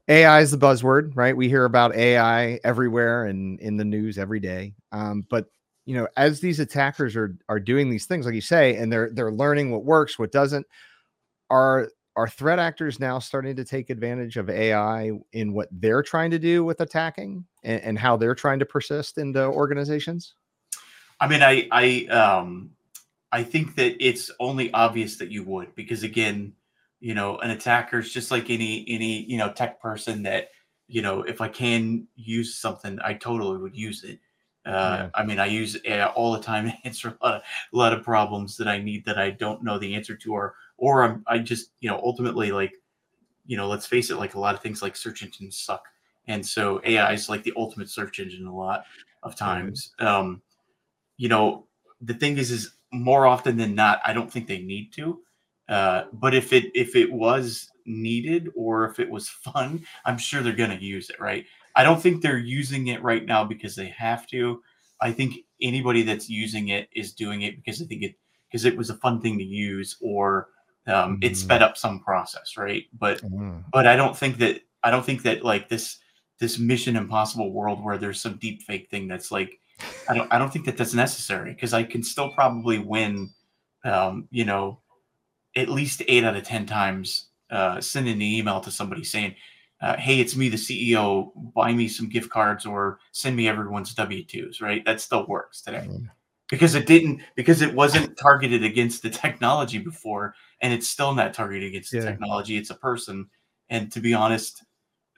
AI 0.08 0.42
is 0.42 0.52
the 0.52 0.58
buzzword, 0.58 1.12
right? 1.16 1.36
We 1.36 1.48
hear 1.48 1.66
about 1.66 1.96
AI 1.96 2.60
everywhere 2.64 3.26
and 3.26 3.60
in 3.60 3.78
the 3.78 3.86
news 3.86 4.18
every 4.18 4.40
day. 4.40 4.74
Um, 4.92 5.26
but 5.30 5.48
you 5.86 5.96
know, 5.96 6.08
as 6.18 6.40
these 6.40 6.60
attackers 6.60 7.16
are 7.16 7.36
are 7.50 7.60
doing 7.60 7.90
these 7.90 8.06
things, 8.06 8.26
like 8.26 8.36
you 8.36 8.42
say, 8.42 8.76
and 8.76 8.92
they're 8.92 9.10
they're 9.14 9.32
learning 9.32 9.72
what 9.72 9.84
works, 9.86 10.18
what 10.18 10.32
doesn't, 10.32 10.66
are 11.50 11.90
are 12.16 12.28
threat 12.28 12.60
actors 12.60 13.00
now 13.00 13.20
starting 13.20 13.56
to 13.56 13.66
take 13.66 13.90
advantage 13.90 14.38
of 14.38 14.50
AI 14.50 15.12
in 15.32 15.54
what 15.54 15.68
they're 15.72 16.04
trying 16.04 16.32
to 16.32 16.40
do 16.40 16.64
with 16.64 16.80
attacking 16.82 17.44
and, 17.64 17.82
and 17.82 18.00
how 18.00 18.16
they're 18.16 18.36
trying 18.36 18.60
to 18.60 18.66
persist 18.66 19.18
into 19.18 19.44
organizations? 19.44 20.36
I 21.20 21.28
mean, 21.28 21.42
I 21.42 21.68
I 21.72 22.06
um 22.08 22.72
I 23.32 23.44
think 23.44 23.76
that 23.76 23.96
it's 24.00 24.30
only 24.40 24.72
obvious 24.74 25.18
that 25.18 25.32
you 25.32 25.44
would 25.44 25.74
because 25.76 26.04
again, 26.04 26.54
you 27.04 27.14
know, 27.14 27.38
an 27.40 27.50
attacker 27.50 28.00
is 28.00 28.14
just 28.14 28.32
like 28.32 28.50
any 28.50 28.86
any 28.88 29.24
you 29.24 29.38
know 29.38 29.52
tech 29.52 29.82
person 29.82 30.24
that 30.24 30.52
you 30.88 31.02
know 31.02 31.22
if 31.24 31.42
I 31.42 31.50
can 31.50 32.08
use 32.16 32.56
something, 32.56 32.98
I 33.04 33.14
totally 33.16 33.58
would 33.58 33.76
use 33.76 34.06
it. 34.06 34.20
Uh, 34.66 34.72
Yeah. 34.72 35.10
I 35.14 35.26
mean, 35.26 35.38
I 35.38 35.48
use 35.48 35.78
AI 35.84 36.08
all 36.08 36.32
the 36.32 36.40
time 36.40 36.66
to 36.70 36.78
answer 36.86 37.10
a 37.10 37.26
lot 37.26 37.36
of 37.36 37.42
a 37.74 37.78
lot 37.78 37.92
of 37.92 38.06
problems 38.06 38.56
that 38.56 38.70
I 38.70 38.78
need 38.78 39.04
that 39.04 39.18
I 39.18 39.32
don't 39.32 39.64
know 39.66 39.78
the 39.78 39.94
answer 39.96 40.16
to, 40.16 40.34
or 40.34 40.56
or 40.78 41.04
I'm, 41.04 41.26
I 41.28 41.40
just 41.40 41.72
you 41.82 41.90
know 41.90 42.00
ultimately 42.02 42.54
like 42.54 42.72
you 43.46 43.58
know 43.58 43.68
let's 43.68 43.86
face 43.86 44.10
it, 44.10 44.16
like 44.16 44.36
a 44.36 44.40
lot 44.40 44.56
of 44.56 44.62
things 44.62 44.82
like 44.82 44.96
search 44.96 45.24
engines 45.24 45.58
suck, 45.58 45.84
and 46.28 46.46
so 46.46 46.80
AI 46.86 47.12
is 47.12 47.28
like 47.28 47.44
the 47.44 47.54
ultimate 47.58 47.90
search 47.90 48.22
engine 48.22 48.48
a 48.48 48.56
lot 48.56 48.86
of 49.24 49.36
times. 49.36 49.92
Um, 50.00 50.42
you 51.18 51.28
know 51.28 51.68
the 52.02 52.14
thing 52.14 52.38
is 52.38 52.50
is 52.52 52.76
more 52.92 53.26
often 53.26 53.58
than 53.58 53.74
not 53.76 54.00
i 54.06 54.14
don't 54.14 54.32
think 54.32 54.48
they 54.48 54.60
need 54.60 54.92
to 54.94 55.20
uh, 55.70 56.03
but 56.13 56.34
if 56.34 56.53
it 56.53 56.72
if 56.75 56.96
it 56.96 57.12
was 57.12 57.70
needed 57.86 58.50
or 58.55 58.86
if 58.86 59.00
it 59.00 59.10
was 59.10 59.29
fun 59.53 59.84
i'm 60.05 60.17
sure 60.17 60.41
they're 60.41 60.53
going 60.53 60.77
to 60.77 60.84
use 60.84 61.10
it 61.10 61.20
right? 61.20 61.46
I 61.75 61.84
don't 61.84 62.01
think 62.01 62.22
they're 62.22 62.38
using 62.38 62.88
it 62.88 63.01
right 63.01 63.25
now 63.25 63.43
because 63.43 63.75
they 63.75 63.88
have 63.88 64.27
to. 64.27 64.62
I 65.01 65.12
think 65.12 65.38
anybody 65.60 66.03
that's 66.03 66.29
using 66.29 66.67
it 66.70 66.88
is 66.96 67.13
doing 67.13 67.41
it 67.41 67.55
because 67.55 67.82
i 67.82 67.86
think 67.86 68.03
it 68.03 68.15
because 68.48 68.65
it 68.65 68.77
was 68.77 68.89
a 68.91 68.98
fun 68.98 69.20
thing 69.22 69.38
to 69.39 69.43
use 69.43 69.98
or 70.01 70.50
um, 70.86 71.17
it 71.22 71.32
Mhm. 71.34 71.36
sped 71.36 71.62
up 71.63 71.77
some 71.77 72.00
process 72.01 72.58
right? 72.58 72.84
But 73.00 73.22
Mm, 73.24 73.63
but 73.72 73.88
I 73.88 73.96
don't 73.96 74.15
think 74.17 74.38
that 74.38 74.62
I 74.84 74.91
don't 74.91 75.05
think 75.05 75.24
that 75.24 75.43
like 75.43 75.70
this 75.70 75.98
this 76.39 76.60
Mission 76.60 76.96
Impossible 76.96 77.51
world 77.53 77.84
where 77.84 77.98
there's 77.98 78.22
some 78.22 78.38
deep 78.38 78.62
fake 78.63 78.89
thing 78.89 79.08
that's 79.08 79.32
like 79.32 79.60
I 80.10 80.13
don't 80.13 80.32
I 80.32 80.38
don't 80.38 80.51
think 80.51 80.65
that 80.65 80.77
that's 80.77 80.93
necessary 80.93 81.53
because 81.53 81.74
I 81.74 81.84
can 81.84 82.03
still 82.03 82.32
probably 82.34 82.79
win, 82.79 83.32
um, 83.86 84.27
you 84.32 84.46
know, 84.46 84.79
at 85.56 85.70
least 85.70 86.02
eight 86.08 86.24
out 86.24 86.36
of 86.36 86.44
ten 86.44 86.66
times 86.66 87.28
uh, 87.50 87.80
sending 87.82 88.16
an 88.16 88.22
email 88.22 88.60
to 88.62 88.72
somebody 88.72 89.04
saying, 89.04 89.36
uh, 89.82 89.98
"Hey, 89.98 90.20
it's 90.20 90.36
me, 90.36 90.50
the 90.50 90.58
CEO. 90.58 91.32
Buy 91.54 91.74
me 91.74 91.88
some 91.88 92.10
gift 92.10 92.30
cards 92.30 92.66
or 92.66 93.00
send 93.12 93.36
me 93.36 93.48
everyone's 93.48 93.94
W 93.94 94.24
twos." 94.24 94.62
Right? 94.62 94.84
That 94.86 95.02
still 95.02 95.26
works 95.28 95.62
today 95.62 95.88
mm, 95.90 96.10
because 96.50 96.76
it 96.76 96.86
didn't 96.86 97.22
because 97.36 97.62
it 97.62 97.74
wasn't 97.74 98.18
targeted 98.18 98.64
against 98.64 99.02
the 99.02 99.10
technology 99.10 99.80
before 99.80 100.36
and 100.62 100.74
it's 100.74 100.88
still 100.88 101.14
not 101.14 101.34
targeted 101.34 101.68
against 101.68 101.92
the 101.92 101.98
Yeah. 101.98 102.06
technology 102.06 102.58
it's 102.58 102.70
a 102.70 102.76
person 102.76 103.28
and 103.70 103.92
to 103.92 104.00
be 104.00 104.14
honest 104.14 104.64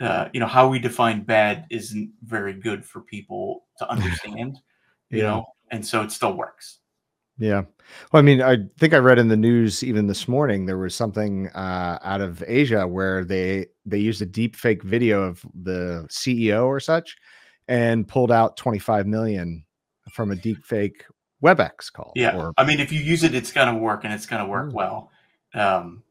uh, 0.02 0.30
you 0.34 0.40
know 0.40 0.48
how 0.48 0.68
we 0.68 0.80
define 0.80 1.24
bad 1.24 1.66
isn't 1.70 2.12
very 2.24 2.54
good 2.54 2.86
for 2.86 3.02
people 3.02 3.66
to 3.78 3.90
understand 3.96 4.58
you 5.10 5.24
know 5.24 5.46
and 5.72 5.86
so 5.86 6.02
it 6.02 6.12
still 6.12 6.34
works 6.34 6.80
Yeah. 7.38 7.64
Well, 8.12 8.20
I 8.20 8.22
mean, 8.22 8.42
I 8.42 8.58
think 8.80 8.94
I 8.94 8.98
read 8.98 9.20
in 9.20 9.28
the 9.28 9.36
news 9.38 9.84
even 9.84 10.08
this 10.08 10.28
morning 10.28 10.66
there 10.66 10.78
was 10.78 10.96
something 10.96 11.50
uh, 11.50 12.00
out 12.02 12.22
of 12.22 12.44
Asia 12.48 12.88
where 12.88 13.24
they 13.26 13.68
they 13.86 14.00
used 14.00 14.22
a 14.22 14.26
deep 14.26 14.56
fake 14.56 14.84
video 14.84 15.22
of 15.24 15.46
the 15.54 16.06
CEO 16.10 16.66
or 16.66 16.80
such 16.80 17.18
and 17.68 18.08
pulled 18.08 18.32
out 18.32 18.58
25 18.58 19.06
million 19.08 19.64
from 20.12 20.32
a 20.32 20.36
deep 20.36 20.64
fake 20.66 21.04
WebEx 21.44 21.92
call. 21.92 22.12
yeah 22.16 22.36
Or 22.36 22.54
i 22.58 22.64
mean 22.66 22.80
if 22.80 22.92
you 22.92 23.00
use 23.00 23.24
it 23.24 23.36
it's 23.36 23.52
going 23.52 23.68
to 23.68 23.80
work 23.80 24.04
and 24.04 24.14
it's 24.14 24.26
going 24.26 24.42
to 24.44 24.48
work 24.50 24.70
Mm. 24.70 24.74
well 24.74 25.12
um 25.54 26.04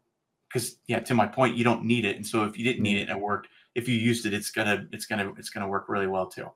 because 0.49 0.77
yeah 0.87 1.01
to 1.01 1.15
my 1.15 1.27
point 1.27 1.57
you 1.57 1.65
don't 1.65 1.85
need 1.85 2.05
it 2.05 2.17
and 2.17 2.27
so 2.27 2.45
if 2.45 2.59
you 2.59 2.65
didn't 2.65 2.83
need 2.83 2.97
Mm. 2.97 3.01
it 3.01 3.09
and 3.09 3.19
it 3.19 3.21
worked 3.23 3.49
if 3.75 3.89
you 3.89 3.95
used 3.97 4.27
it 4.27 4.35
it's 4.35 4.51
gonna 4.51 4.87
it's 4.93 5.07
gonna 5.07 5.33
it's 5.39 5.49
gonna 5.51 5.67
work 5.69 5.89
really 5.89 6.07
well 6.07 6.27
too 6.27 6.49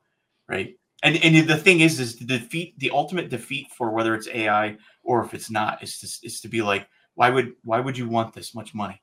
right 0.48 0.76
and 1.02 1.16
and 1.16 1.48
the 1.48 1.56
thing 1.56 1.80
is 1.80 2.00
is 2.00 2.16
the 2.16 2.24
defeat 2.24 2.78
the 2.78 2.90
ultimate 2.90 3.28
defeat 3.28 3.68
for 3.76 3.90
whether 3.90 4.14
it's 4.14 4.28
ai 4.28 4.76
or 5.02 5.24
if 5.24 5.34
it's 5.34 5.50
not 5.50 5.82
is 5.82 5.98
to, 5.98 6.26
is 6.26 6.40
to 6.40 6.48
be 6.48 6.62
like 6.62 6.88
why 7.14 7.30
would 7.30 7.52
why 7.62 7.80
would 7.80 7.98
you 7.98 8.08
want 8.08 8.32
this 8.32 8.54
much 8.54 8.74
money? 8.74 9.00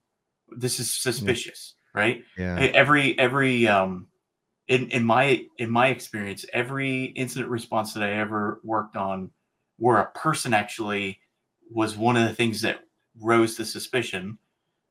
This 0.49 0.79
is 0.79 0.91
suspicious 0.91 1.75
right? 1.93 2.23
Yeah. 2.37 2.59
Every 2.73 3.17
every 3.17 3.67
um 3.67 4.07
in 4.67 4.89
in 4.89 5.03
my 5.03 5.45
in 5.57 5.69
my 5.69 5.87
experience 5.87 6.45
every 6.53 7.05
incident 7.05 7.49
response 7.49 7.93
that 7.93 8.01
i 8.01 8.09
ever 8.13 8.59
worked 8.63 8.97
on 8.97 9.29
where 9.77 9.97
a 9.97 10.11
person 10.11 10.53
actually 10.55 11.19
was 11.69 11.95
one 11.95 12.17
of 12.17 12.27
the 12.27 12.33
things 12.33 12.61
that 12.61 12.79
rose 13.21 13.55
the 13.55 13.63
suspicion 13.63 14.39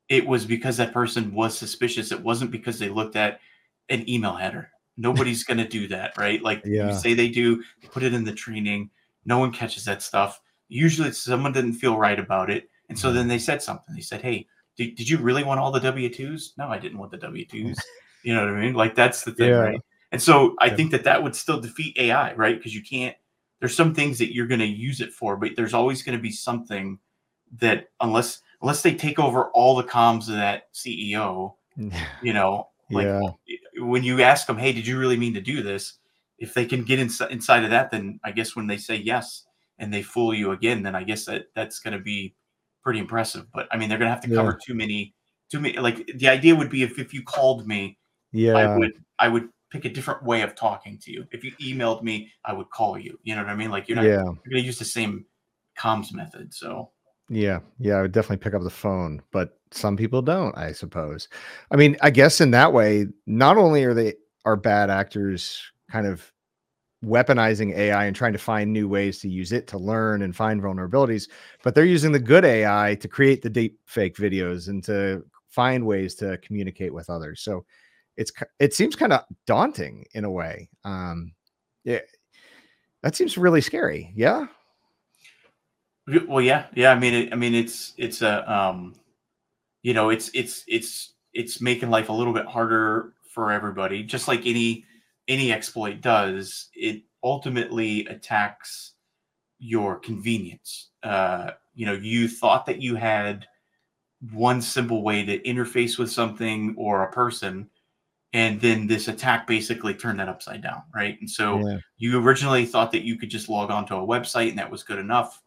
it 0.08 0.26
was 0.26 0.44
because 0.44 0.76
that 0.76 0.92
person 0.92 1.34
was 1.34 1.56
suspicious. 1.56 2.12
It 2.12 2.22
wasn't 2.22 2.50
because 2.50 2.78
they 2.78 2.88
looked 2.88 3.16
at 3.16 3.40
an 3.88 4.08
email 4.08 4.34
header 4.34 4.70
Nobody's 4.96 5.44
going 5.44 5.58
to 5.58 5.68
do 5.68 5.88
that, 5.88 6.16
right? 6.16 6.42
Like 6.42 6.62
Yeah. 6.64 6.88
you 6.88 6.94
say 6.94 7.14
they 7.14 7.28
do, 7.28 7.62
they 7.82 7.88
put 7.88 8.02
it 8.02 8.14
in 8.14 8.24
the 8.24 8.32
training. 8.32 8.90
No 9.24 9.38
one 9.38 9.52
catches 9.52 9.84
that 9.86 10.02
stuff. 10.02 10.40
Usually, 10.68 11.08
it's 11.08 11.18
someone 11.18 11.52
didn't 11.52 11.74
feel 11.74 11.96
right 11.98 12.18
about 12.18 12.50
it, 12.50 12.68
and 12.88 12.98
so 12.98 13.10
Mhm. 13.10 13.14
then 13.14 13.28
they 13.28 13.38
said 13.38 13.62
something. 13.62 13.94
They 13.94 14.00
said, 14.00 14.22
"Hey, 14.22 14.46
did, 14.76 14.94
did 14.96 15.08
you 15.08 15.18
really 15.18 15.44
want 15.44 15.60
all 15.60 15.70
the 15.72 15.80
W 15.80 16.08
twos? 16.08 16.52
No, 16.58 16.68
I 16.68 16.78
didn't 16.78 16.98
want 16.98 17.10
the 17.10 17.18
W 17.18 17.44
twos. 17.44 17.76
You 18.24 18.34
know 18.34 18.46
what 18.46 18.54
I 18.54 18.60
mean? 18.60 18.72
Like 18.72 18.94
that's 18.94 19.22
the 19.22 19.32
thing, 19.32 19.50
Yeah. 19.50 19.58
right? 19.58 19.80
And 20.10 20.22
so 20.22 20.56
I 20.58 20.66
Yeah. 20.68 20.76
think 20.76 20.90
that 20.92 21.04
that 21.04 21.22
would 21.22 21.36
still 21.36 21.60
defeat 21.60 21.94
AI, 21.98 22.32
right? 22.34 22.56
Because 22.56 22.74
you 22.74 22.82
can't. 22.82 23.14
There's 23.60 23.76
some 23.76 23.94
things 23.94 24.18
that 24.18 24.32
you're 24.32 24.46
going 24.46 24.60
to 24.60 24.66
use 24.66 25.02
it 25.02 25.12
for, 25.12 25.36
but 25.36 25.50
there's 25.56 25.74
always 25.74 26.02
going 26.02 26.16
to 26.16 26.22
be 26.22 26.30
something 26.30 26.98
that 27.58 27.88
unless 28.00 28.40
unless 28.62 28.80
they 28.82 28.94
take 28.94 29.18
over 29.18 29.50
all 29.50 29.76
the 29.76 29.84
comms 29.84 30.28
of 30.28 30.36
that 30.36 30.72
CEO, 30.72 31.56
you 32.22 32.32
know, 32.32 32.68
like 32.90 33.06
yeah. 33.06 33.20
when 33.78 34.02
you 34.02 34.22
ask 34.22 34.46
them, 34.46 34.58
"Hey, 34.58 34.72
did 34.72 34.86
you 34.86 34.98
really 34.98 35.16
mean 35.16 35.34
to 35.34 35.40
do 35.40 35.62
this?" 35.62 35.94
If 36.38 36.54
they 36.54 36.66
can 36.66 36.84
get 36.84 36.98
inside 36.98 37.30
inside 37.30 37.64
of 37.64 37.70
that, 37.70 37.90
then 37.90 38.20
I 38.24 38.32
guess 38.32 38.56
when 38.56 38.66
they 38.66 38.76
say 38.76 38.96
yes 38.96 39.44
and 39.78 39.92
they 39.92 40.02
fool 40.02 40.34
you 40.34 40.52
again, 40.52 40.82
then 40.82 40.94
I 40.94 41.04
guess 41.04 41.24
that 41.26 41.46
that's 41.54 41.80
going 41.80 41.96
to 41.96 42.02
be 42.02 42.34
pretty 42.82 42.98
impressive. 42.98 43.50
But 43.52 43.68
I 43.70 43.76
mean, 43.76 43.88
they're 43.88 43.98
going 43.98 44.08
to 44.08 44.14
have 44.14 44.22
to 44.24 44.28
Yeah. 44.28 44.36
cover 44.36 44.58
too 44.64 44.74
many, 44.74 45.14
too 45.50 45.60
many. 45.60 45.78
Like 45.78 46.06
the 46.16 46.28
idea 46.28 46.54
would 46.54 46.70
be 46.70 46.82
if 46.82 46.98
if 46.98 47.14
you 47.14 47.22
called 47.22 47.66
me, 47.66 47.98
yeah, 48.32 48.54
I 48.54 48.76
would 48.76 48.92
I 49.18 49.28
would 49.28 49.48
pick 49.70 49.84
a 49.84 49.88
different 49.88 50.22
way 50.22 50.42
of 50.42 50.54
talking 50.54 50.98
to 50.98 51.10
you. 51.10 51.26
If 51.32 51.42
you 51.44 51.52
emailed 51.60 52.02
me, 52.02 52.30
I 52.44 52.52
would 52.52 52.70
call 52.70 52.98
you. 52.98 53.18
You 53.22 53.34
know 53.34 53.42
what 53.42 53.50
I 53.50 53.56
mean? 53.56 53.70
Like 53.70 53.88
you're 53.88 53.96
not 53.96 54.04
Yeah. 54.04 54.22
you're 54.22 54.50
going 54.50 54.62
to 54.62 54.66
use 54.66 54.78
the 54.78 54.84
same 54.84 55.24
comms 55.78 56.12
method. 56.12 56.54
So 56.54 56.90
Yeah, 57.30 57.60
yeah, 57.78 57.94
I 57.96 58.02
would 58.02 58.12
definitely 58.12 58.42
pick 58.42 58.54
up 58.54 58.62
the 58.62 58.70
phone, 58.70 59.22
but 59.32 59.58
some 59.70 59.96
people 59.96 60.20
don't, 60.20 60.56
I 60.58 60.72
suppose. 60.72 61.28
I 61.70 61.76
mean, 61.76 61.96
I 62.02 62.10
guess 62.10 62.40
in 62.40 62.50
that 62.50 62.72
way, 62.72 63.06
not 63.26 63.56
only 63.56 63.84
are 63.84 63.94
they 63.94 64.14
are 64.44 64.56
bad 64.56 64.90
actors 64.90 65.62
kind 65.90 66.06
of 66.06 66.30
weaponizing 67.04 67.74
AI 67.76 68.06
and 68.06 68.16
trying 68.16 68.32
to 68.34 68.38
find 68.38 68.72
new 68.72 68.88
ways 68.88 69.20
to 69.20 69.28
use 69.28 69.52
it 69.52 69.66
to 69.68 69.78
learn 69.78 70.22
and 70.22 70.36
find 70.36 70.62
vulnerabilities, 70.62 71.28
but 71.64 71.74
they're 71.74 71.84
using 71.86 72.12
the 72.12 72.18
good 72.20 72.44
AI 72.44 72.96
to 72.96 73.08
create 73.08 73.42
the 73.42 73.50
deep 73.50 73.78
fake 73.86 74.16
videos 74.16 74.68
and 74.68 74.84
to 74.84 75.24
find 75.50 75.86
ways 75.86 76.14
to 76.16 76.38
communicate 76.38 76.94
with 76.94 77.10
others. 77.10 77.42
So 77.42 77.64
it's 78.16 78.32
it 78.60 78.74
seems 78.74 78.96
kind 78.96 79.12
of 79.14 79.22
daunting 79.46 80.04
in 80.14 80.24
a 80.24 80.30
way. 80.30 80.68
Um 80.84 81.32
yeah. 81.84 82.00
That 83.02 83.14
seems 83.16 83.38
really 83.38 83.60
scary. 83.60 84.12
Yeah. 84.16 84.46
Well, 86.06 86.42
yeah, 86.42 86.66
yeah. 86.74 86.92
I 86.92 86.98
mean, 86.98 87.14
it, 87.14 87.32
I 87.32 87.36
mean, 87.36 87.54
it's 87.54 87.94
it's 87.96 88.22
a 88.22 88.50
um, 88.52 88.94
you 89.82 89.94
know, 89.94 90.10
it's 90.10 90.30
it's 90.34 90.64
it's 90.68 91.14
it's 91.32 91.60
making 91.60 91.90
life 91.90 92.08
a 92.08 92.12
little 92.12 92.32
bit 92.32 92.46
harder 92.46 93.14
for 93.30 93.50
everybody. 93.52 94.02
Just 94.02 94.28
like 94.28 94.46
any 94.46 94.84
any 95.28 95.52
exploit 95.52 96.00
does, 96.02 96.68
it 96.74 97.02
ultimately 97.22 98.06
attacks 98.06 98.92
your 99.58 99.98
convenience. 99.98 100.90
Uh, 101.02 101.52
you 101.74 101.86
know, 101.86 101.94
you 101.94 102.28
thought 102.28 102.66
that 102.66 102.82
you 102.82 102.96
had 102.96 103.46
one 104.32 104.60
simple 104.62 105.02
way 105.02 105.24
to 105.24 105.38
interface 105.40 105.98
with 105.98 106.10
something 106.12 106.74
or 106.78 107.02
a 107.04 107.12
person, 107.12 107.70
and 108.34 108.60
then 108.60 108.86
this 108.86 109.08
attack 109.08 109.46
basically 109.46 109.94
turned 109.94 110.20
that 110.20 110.28
upside 110.28 110.62
down, 110.62 110.82
right? 110.94 111.18
And 111.20 111.30
so 111.30 111.66
Yeah. 111.66 111.78
you 111.98 112.18
originally 112.20 112.66
thought 112.66 112.92
that 112.92 113.04
you 113.04 113.16
could 113.18 113.30
just 113.30 113.48
log 113.48 113.70
on 113.70 113.86
to 113.86 113.96
a 113.96 114.06
website 114.06 114.50
and 114.50 114.58
that 114.58 114.70
was 114.70 114.82
good 114.82 114.98
enough 114.98 115.42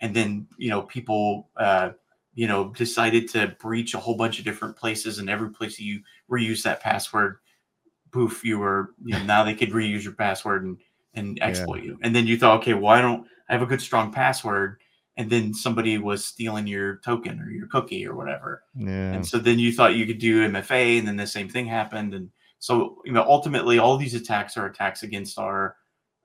and 0.00 0.14
then 0.14 0.46
you 0.56 0.70
know 0.70 0.82
people 0.82 1.48
uh, 1.56 1.90
you 2.34 2.46
know 2.48 2.70
decided 2.70 3.28
to 3.30 3.54
breach 3.60 3.94
a 3.94 3.98
whole 3.98 4.16
bunch 4.16 4.38
of 4.38 4.44
different 4.44 4.76
places 4.76 5.18
and 5.18 5.28
every 5.30 5.50
place 5.50 5.78
you 5.78 6.00
reuse 6.30 6.62
that 6.62 6.80
password 6.80 7.38
poof 8.12 8.44
you 8.44 8.58
were 8.58 8.94
you 9.04 9.12
know 9.16 9.24
now 9.24 9.44
they 9.44 9.54
could 9.54 9.70
reuse 9.70 10.02
your 10.02 10.14
password 10.14 10.64
and 10.64 10.78
and 11.14 11.38
Yeah. 11.38 11.46
exploit 11.46 11.82
you 11.82 11.98
and 12.02 12.14
then 12.14 12.26
you 12.26 12.38
thought 12.38 12.58
okay 12.60 12.74
well 12.74 12.92
i 12.92 13.00
don't 13.00 13.26
i 13.48 13.52
have 13.52 13.62
a 13.62 13.66
good 13.66 13.80
strong 13.80 14.12
password 14.12 14.80
and 15.16 15.28
then 15.28 15.52
somebody 15.52 15.98
was 15.98 16.24
stealing 16.24 16.66
your 16.66 16.96
token 16.98 17.40
or 17.40 17.50
your 17.50 17.66
cookie 17.66 18.06
or 18.06 18.14
whatever 18.16 18.62
Yeah. 18.74 19.12
and 19.14 19.26
so 19.26 19.38
then 19.38 19.58
you 19.58 19.72
thought 19.72 19.96
you 19.96 20.06
could 20.06 20.18
do 20.18 20.48
MFA, 20.48 20.98
and 20.98 21.06
then 21.06 21.16
the 21.16 21.26
same 21.26 21.48
thing 21.48 21.66
happened. 21.66 22.14
And 22.14 22.30
so, 22.60 23.02
you 23.04 23.12
know, 23.12 23.24
ultimately, 23.24 23.78
all 23.78 23.96
these 23.96 24.14
attacks 24.14 24.56
are 24.56 24.66
attacks 24.66 25.02
against 25.02 25.36
our, 25.38 25.76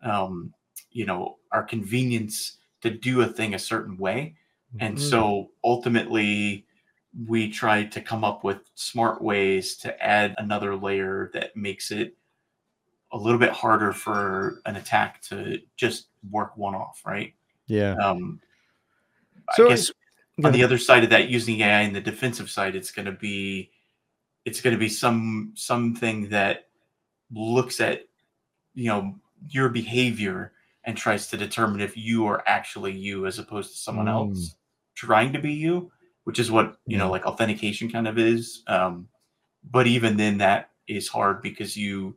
um, 0.04 0.54
you 0.92 1.06
know, 1.06 1.38
our 1.52 1.64
convenience 1.64 2.58
to 2.86 2.92
do 2.92 3.22
a 3.22 3.28
thing 3.28 3.56
a 3.56 3.60
certain 3.60 3.98
way. 3.98 4.36
And 4.80 4.98
Mhm. 4.98 5.02
so, 5.02 5.52
ultimately, 5.64 6.66
we 7.28 7.50
try 7.52 7.86
to 7.86 8.02
come 8.02 8.24
up 8.26 8.44
with 8.46 8.70
smart 8.76 9.22
ways 9.22 9.78
to 9.78 10.04
add 10.04 10.36
another 10.38 10.76
layer 10.76 11.30
that 11.34 11.56
makes 11.58 11.92
it 11.92 12.18
a 13.12 13.18
little 13.18 13.40
bit 13.40 13.52
harder 13.52 13.94
for 13.94 14.62
an 14.66 14.76
attack 14.78 15.22
to 15.24 15.62
just 15.78 16.10
work 16.32 16.58
one 16.58 16.76
off, 16.76 17.02
right? 17.06 17.34
yeah. 17.68 17.96
Um, 17.96 18.42
So 19.52 19.66
I 19.66 19.70
guess 19.70 19.92
Go 20.42 20.48
on 20.48 20.52
the 20.54 20.64
other 20.64 20.78
side 20.78 21.04
of 21.04 21.10
that 21.12 21.30
using 21.30 21.62
ai 21.62 21.82
in 21.82 21.94
the 21.94 22.02
defensive 22.02 22.50
side 22.50 22.76
it's 22.76 22.92
going 22.92 23.06
to 23.06 23.14
be 23.14 23.72
it's 24.46 24.62
going 24.62 24.74
to 24.76 24.80
be 24.80 24.90
some 24.90 25.54
something 25.56 26.30
that 26.30 26.70
looks 27.32 27.82
at 27.82 28.08
you 28.76 28.88
know 28.90 29.16
your 29.50 29.70
behavior 29.70 30.54
and 30.86 30.98
tries 30.98 31.28
to 31.28 31.38
determine 31.38 31.82
if 31.82 31.98
you 31.98 32.26
are 32.26 32.44
actually 32.48 32.92
you 32.94 33.26
as 33.26 33.40
opposed 33.40 33.72
to 33.72 33.78
someone 33.78 34.06
Mm. 34.06 34.12
else 34.12 34.56
trying 34.96 35.34
to 35.34 35.40
be 35.40 35.54
you 35.54 35.92
which 36.24 36.40
is 36.40 36.50
what 36.52 36.78
you 36.88 36.98
know 36.98 37.10
like 37.10 37.26
authentication 37.26 37.90
kind 37.92 38.08
of 38.08 38.18
is 38.18 38.64
um 38.68 39.08
but 39.72 39.88
even 39.88 40.16
then 40.18 40.38
that 40.38 40.70
is 40.88 41.08
hard 41.08 41.42
because 41.42 41.76
you 41.76 42.16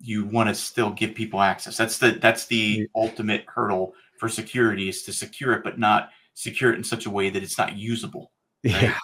you 0.00 0.24
want 0.24 0.48
to 0.48 0.54
still 0.54 0.90
give 0.90 1.14
people 1.14 1.40
access 1.40 1.76
that's 1.76 1.98
the 1.98 2.12
that's 2.20 2.46
the 2.46 2.56
Yeah. 2.56 2.84
ultimate 2.96 3.44
hurdle 3.48 3.94
for 4.18 4.28
security 4.28 4.88
is 4.88 5.02
to 5.04 5.12
secure 5.12 5.52
it 5.52 5.62
but 5.64 5.78
not 5.78 6.10
secure 6.34 6.72
it 6.72 6.76
in 6.76 6.84
such 6.84 7.06
a 7.06 7.10
way 7.10 7.30
that 7.30 7.42
it's 7.42 7.58
not 7.58 7.76
usable 7.76 8.32
Yeah. 8.62 8.96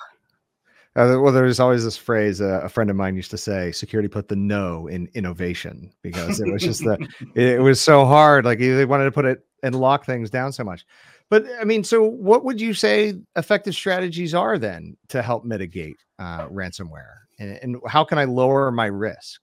Uh, 0.97 1.19
well, 1.21 1.33
there's 1.33 1.59
always 1.59 1.83
this 1.83 1.97
phrase 1.97 2.41
uh, 2.41 2.61
a 2.63 2.69
friend 2.69 2.89
of 2.89 2.95
mine 2.95 3.17
used 3.17 3.31
to 3.31 3.39
say: 3.39 3.73
"Security 3.73 4.09
put 4.09 4.29
the 4.29 4.37
no 4.37 4.87
in 4.87 5.09
innovation," 5.15 5.93
because 6.03 6.41
it 6.41 6.51
was 6.53 6.63
just 6.63 6.85
the 6.85 6.97
it 7.35 7.61
was 7.61 7.81
so 7.81 8.05
hard. 8.05 8.45
Like 8.45 8.61
they 8.61 8.85
wanted 8.85 9.05
to 9.05 9.13
put 9.13 9.25
it 9.25 9.45
and 9.65 9.75
lock 9.75 10.07
things 10.07 10.31
down 10.31 10.53
so 10.53 10.63
much. 10.63 10.87
But 11.31 11.47
I 11.61 11.65
mean, 11.65 11.83
so 11.83 12.03
what 12.03 12.45
would 12.45 12.61
you 12.61 12.75
say 12.75 13.15
effective 13.35 13.75
strategies 13.75 14.35
are 14.35 14.57
then 14.57 14.97
to 15.09 15.21
help 15.21 15.45
mitigate 15.45 15.97
uh, 16.21 16.47
ransomware, 16.49 17.17
and, 17.41 17.59
and 17.63 17.77
how 17.89 18.05
can 18.05 18.19
I 18.19 18.25
lower 18.25 18.71
my 18.71 18.87
risk? 18.87 19.41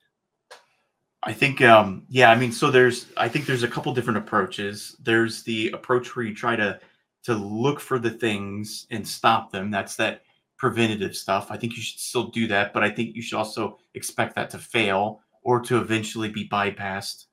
I 1.23 1.33
think, 1.33 1.61
um, 1.61 2.03
yeah, 2.09 2.31
I 2.31 2.35
mean, 2.35 2.51
so 2.51 2.71
there's, 2.71 3.05
I 3.15 3.27
think 3.29 3.45
there's 3.45 3.61
a 3.61 3.67
couple 3.67 3.93
different 3.93 4.17
approaches. 4.17 4.95
There's 5.03 5.43
the 5.43 5.69
approach 5.69 6.15
where 6.15 6.25
you 6.25 6.33
try 6.33 6.55
to 6.55 6.79
to 7.23 7.35
look 7.35 7.79
for 7.79 7.99
the 7.99 8.09
things 8.09 8.87
and 8.89 9.07
stop 9.07 9.51
them. 9.51 9.69
That's 9.69 9.95
that 9.97 10.23
preventative 10.61 11.15
stuff. 11.15 11.47
I 11.49 11.57
think 11.57 11.75
you 11.75 11.81
should 11.81 11.99
still 11.99 12.27
do 12.27 12.45
that, 12.45 12.71
but 12.71 12.83
I 12.83 12.91
think 12.91 13.15
you 13.15 13.23
should 13.23 13.37
also 13.39 13.79
expect 13.95 14.35
that 14.35 14.51
to 14.51 14.59
fail 14.59 15.21
or 15.41 15.59
to 15.61 15.79
eventually 15.79 16.29
be 16.29 16.47
bypassed. 16.47 17.25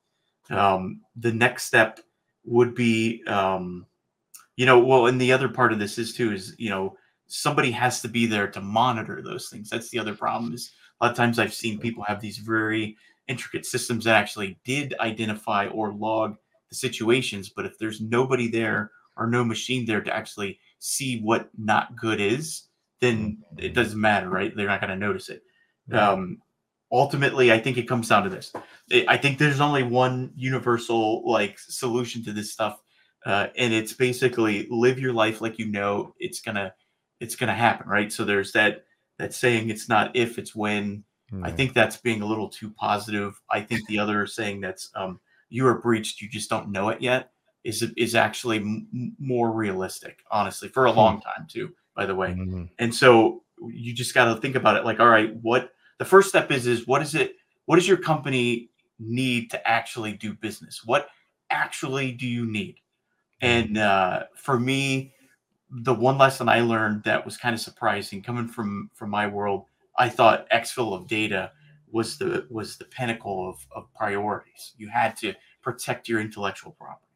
Um, 0.49 1.01
the 1.15 1.31
next 1.31 1.65
step 1.65 1.99
would 2.43 2.73
be, 2.73 3.23
um, 3.27 3.85
you 4.55 4.65
know, 4.65 4.79
well, 4.79 5.05
and 5.05 5.21
the 5.21 5.31
other 5.31 5.47
part 5.47 5.71
of 5.71 5.77
this 5.77 5.99
is 5.99 6.11
too 6.11 6.33
is 6.33 6.55
you 6.57 6.71
know 6.71 6.95
somebody 7.27 7.69
has 7.69 8.01
to 8.01 8.07
be 8.07 8.25
there 8.25 8.47
to 8.47 8.61
monitor 8.61 9.21
those 9.21 9.47
things. 9.49 9.69
That's 9.69 9.91
the 9.91 9.99
other 9.99 10.15
problem. 10.15 10.55
Is 10.55 10.71
a 10.99 11.05
lot 11.05 11.11
of 11.11 11.17
times 11.17 11.37
I've 11.37 11.53
seen 11.53 11.77
people 11.77 12.03
have 12.05 12.19
these 12.19 12.39
very 12.39 12.97
intricate 13.27 13.67
systems 13.67 14.05
that 14.05 14.15
actually 14.15 14.57
did 14.65 14.95
identify 14.99 15.67
or 15.67 15.93
log 15.93 16.35
the 16.69 16.75
situations, 16.75 17.49
but 17.55 17.67
if 17.67 17.77
there's 17.77 18.01
nobody 18.01 18.47
there 18.47 18.89
or 19.17 19.27
no 19.27 19.43
machine 19.43 19.85
there 19.85 20.01
to 20.01 20.11
actually 20.11 20.57
see 20.79 21.21
what 21.21 21.51
not 21.59 21.95
good 21.95 22.19
is, 22.19 22.68
then 23.01 23.43
it 23.57 23.73
doesn't 23.73 23.99
matter, 23.99 24.29
right? 24.29 24.55
They're 24.55 24.67
not 24.67 24.81
going 24.81 24.91
to 24.91 24.95
notice 24.95 25.29
it. 25.29 25.43
Um, 25.91 26.41
ultimately, 26.91 27.51
I 27.51 27.59
think 27.59 27.77
it 27.77 27.87
comes 27.87 28.09
down 28.09 28.23
to 28.23 28.29
this. 28.29 28.51
I- 28.91 29.05
I 29.07 29.17
think 29.17 29.37
there's 29.37 29.61
only 29.61 29.83
one 29.83 30.31
universal 30.35 31.29
like 31.29 31.59
solution 31.59 32.23
to 32.25 32.33
this 32.33 32.51
stuff, 32.51 32.81
uh, 33.25 33.47
and 33.57 33.73
it's 33.73 33.93
basically 33.93 34.67
live 34.69 34.99
your 34.99 35.13
life 35.13 35.41
like 35.41 35.59
you 35.59 35.65
know 35.67 36.13
it's 36.19 36.41
gonna 36.41 36.73
it's 37.19 37.35
gonna 37.35 37.53
happen, 37.55 37.87
right? 37.87 38.11
So 38.11 38.23
there's 38.25 38.51
that 38.53 38.85
that 39.17 39.33
saying 39.33 39.69
it's 39.69 39.89
not 39.89 40.15
if 40.15 40.37
it's 40.37 40.55
when 40.55 41.03
I 41.43 41.51
Mm, 41.51 41.51
think 41.51 41.73
that's 41.73 41.97
being 41.97 42.21
a 42.21 42.25
little 42.25 42.49
too 42.49 42.71
positive. 42.71 43.39
I 43.49 43.61
think 43.61 43.85
the 43.87 43.99
other 43.99 44.25
saying 44.27 44.61
that's 44.61 44.89
um, 44.95 45.19
you 45.49 45.65
are 45.67 45.79
breached, 45.79 46.21
you 46.21 46.29
just 46.29 46.49
don't 46.49 46.69
know 46.71 46.89
it 46.89 47.01
yet, 47.01 47.31
is 47.63 47.81
is 47.97 48.15
actually 48.15 48.57
m- 48.57 48.87
m- 48.93 49.15
more 49.19 49.51
realistic, 49.51 50.23
honestly, 50.31 50.69
for 50.69 50.85
a 50.85 50.91
Hmm. 50.95 51.13
long 51.13 51.21
time 51.21 51.45
too. 51.49 51.73
By 51.99 52.05
the 52.05 52.15
way, 52.15 52.29
mm, 52.29 52.69
and 52.79 52.95
so 52.95 53.43
you 53.67 53.93
just 53.93 54.13
got 54.13 54.33
to 54.33 54.39
think 54.39 54.55
about 54.55 54.77
it. 54.77 54.85
Like, 54.85 55.01
all 55.01 55.09
right, 55.09 55.35
what 55.41 55.73
the 55.97 56.05
first 56.05 56.29
step 56.29 56.49
is 56.49 56.65
is 56.65 56.87
what 56.87 57.01
is 57.01 57.13
it? 57.13 57.35
What 57.65 57.75
does 57.75 57.89
your 57.89 57.97
company 57.97 58.69
need 58.99 59.51
to 59.51 59.67
actually 59.67 60.13
do 60.13 60.33
business? 60.33 60.81
What 60.85 61.09
actually 61.49 62.13
do 62.13 62.25
you 62.25 62.45
need? 62.45 62.77
And 63.41 63.77
uh, 63.77 64.23
for 64.33 64.57
me, 64.57 65.13
the 65.69 65.93
one 65.93 66.17
lesson 66.17 66.47
I 66.47 66.61
learned 66.61 67.03
that 67.03 67.25
was 67.25 67.35
kind 67.35 67.53
of 67.53 67.59
surprising 67.59 68.23
coming 68.23 68.47
from 68.47 68.89
from 68.93 69.09
my 69.09 69.27
world, 69.27 69.65
I 69.97 70.07
thought 70.07 70.49
exfil 70.51 70.93
of 70.93 71.05
data 71.05 71.51
was 71.91 72.17
the 72.17 72.47
was 72.49 72.77
the 72.77 72.85
pinnacle 72.85 73.49
of, 73.49 73.67
of 73.75 73.93
priorities. 73.93 74.73
You 74.77 74.87
had 74.87 75.17
to 75.17 75.33
protect 75.61 76.07
your 76.07 76.21
intellectual 76.21 76.71
property. 76.71 77.07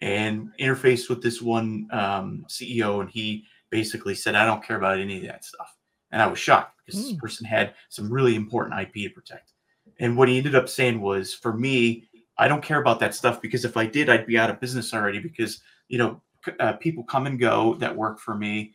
And 0.00 0.50
interfaced 0.60 1.08
with 1.08 1.20
this 1.20 1.42
one 1.42 1.88
um, 1.90 2.44
CEO, 2.48 3.00
and 3.00 3.10
he 3.10 3.46
basically 3.74 4.14
said, 4.14 4.36
"I 4.36 4.46
don't 4.46 4.64
care 4.64 4.76
about 4.76 5.00
any 5.00 5.16
of 5.16 5.24
that 5.24 5.44
stuff." 5.44 5.74
And 6.12 6.22
I 6.22 6.28
was 6.28 6.38
shocked 6.38 6.78
because 6.78 7.00
mm. 7.00 7.02
this 7.02 7.12
hmm. 7.12 7.18
person 7.18 7.44
had 7.44 7.74
some 7.88 8.08
really 8.08 8.36
important 8.36 8.80
IP 8.80 8.94
to 8.94 9.10
protect. 9.10 9.50
And 9.98 10.16
what 10.16 10.28
he 10.28 10.38
ended 10.38 10.54
up 10.54 10.68
saying 10.68 11.00
was, 11.00 11.34
"For 11.34 11.52
me, 11.52 12.08
I 12.38 12.48
don't 12.48 12.62
care 12.62 12.80
about 12.80 13.00
that 13.00 13.14
stuff 13.14 13.40
because 13.42 13.64
if 13.64 13.76
I 13.76 13.86
did, 13.86 14.08
I'd 14.08 14.26
be 14.26 14.38
out 14.38 14.50
of 14.50 14.60
business 14.60 14.94
already. 14.94 15.18
Because 15.18 15.60
you 15.88 15.98
know, 15.98 16.22
uh, 16.60 16.74
people 16.74 17.04
come 17.04 17.26
and 17.26 17.38
go 17.38 17.74
that 17.76 17.94
work 17.94 18.18
for 18.20 18.34
me. 18.34 18.74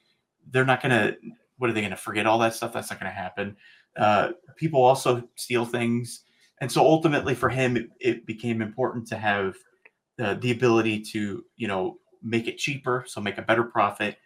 They're 0.51 0.65
not 0.65 0.81
going 0.81 0.91
to. 0.91 1.17
What 1.57 1.69
are 1.69 1.73
they 1.73 1.81
going 1.81 1.91
to 1.91 1.97
forget 1.97 2.25
all 2.25 2.39
that 2.39 2.53
stuff? 2.55 2.73
That's 2.73 2.89
not 2.89 2.99
going 2.99 3.11
to 3.11 3.15
happen. 3.15 3.55
Uh, 3.97 4.31
people 4.55 4.81
also 4.81 5.23
steal 5.35 5.65
things, 5.65 6.23
and 6.61 6.71
so 6.71 6.81
ultimately 6.81 7.35
for 7.35 7.49
him, 7.49 7.75
it, 7.77 7.89
it 7.99 8.25
became 8.25 8.61
important 8.61 9.07
to 9.07 9.17
have 9.17 9.55
uh, 10.21 10.35
the 10.35 10.51
ability 10.51 11.01
to, 11.01 11.43
you 11.57 11.67
know, 11.67 11.97
make 12.21 12.47
it 12.47 12.57
cheaper, 12.57 13.03
so 13.07 13.19
make 13.19 13.37
a 13.37 13.41
better 13.41 13.63
profit, 13.63 14.17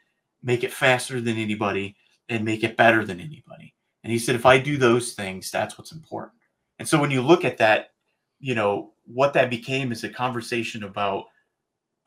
make 0.44 0.64
it 0.64 0.74
faster 0.74 1.22
than 1.22 1.38
anybody, 1.38 1.96
and 2.30 2.46
make 2.46 2.64
it 2.64 2.78
better 2.78 3.06
than 3.06 3.20
anybody. 3.20 3.74
And 4.04 4.12
he 4.12 4.20
said, 4.20 4.36
if 4.36 4.46
I 4.46 4.58
do 4.58 4.78
those 4.78 5.14
things, 5.14 5.50
that's 5.50 5.78
what's 5.78 5.92
important. 5.92 6.34
And 6.80 6.88
so 6.88 7.00
when 7.00 7.12
you 7.12 7.22
look 7.22 7.46
at 7.46 7.58
that, 7.58 7.92
you 8.40 8.56
know, 8.56 8.94
what 9.06 9.34
that 9.34 9.50
became 9.50 9.92
is 9.92 10.04
a 10.04 10.10
conversation 10.10 10.84
about 10.84 11.26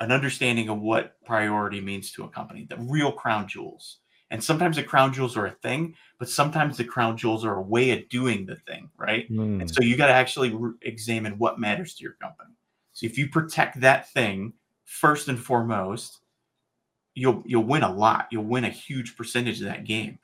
an 0.01 0.13
understanding 0.13 0.69
of 0.69 0.81
what 0.81 1.17
priority 1.25 1.81
means 1.81 2.13
to 2.13 2.25
a 2.25 2.29
company, 2.29 2.67
the 2.69 2.77
real 2.77 3.13
crown 3.13 3.49
jewels. 3.49 3.99
And 4.31 4.43
sometimes 4.43 4.77
the 4.77 4.83
crown 4.83 5.13
jewels 5.13 5.37
are 5.37 5.47
a 5.47 5.57
thing, 5.63 5.95
but 6.19 6.29
sometimes 6.29 6.77
the 6.77 6.85
crown 6.85 7.17
jewels 7.17 7.45
are 7.45 7.57
a 7.57 7.63
way 7.63 7.93
of 7.93 8.09
doing 8.09 8.45
the 8.45 8.57
thing, 8.67 8.91
right? 8.99 9.31
Mm. 9.31 9.61
And 9.61 9.71
so 9.71 9.83
you 9.83 9.97
got 9.97 10.09
to 10.09 10.13
actually 10.13 10.53
re- 10.53 10.75
examine 10.83 11.39
what 11.39 11.61
matters 11.61 11.95
to 11.95 12.03
your 12.03 12.15
company. 12.21 12.51
So 12.93 13.07
if 13.07 13.17
you 13.17 13.29
protect 13.29 13.81
that 13.81 14.11
thing 14.11 14.53
first 14.85 15.29
and 15.29 15.39
foremost, 15.39 16.19
you'll 17.17 17.43
you'll 17.45 17.65
win 17.65 17.83
a 17.83 17.93
lot. 17.93 18.29
You'll 18.31 18.45
win 18.45 18.65
a 18.65 18.71
huge 18.71 19.17
percentage 19.17 19.61
of 19.61 19.67
that 19.67 19.85
game, 19.85 20.21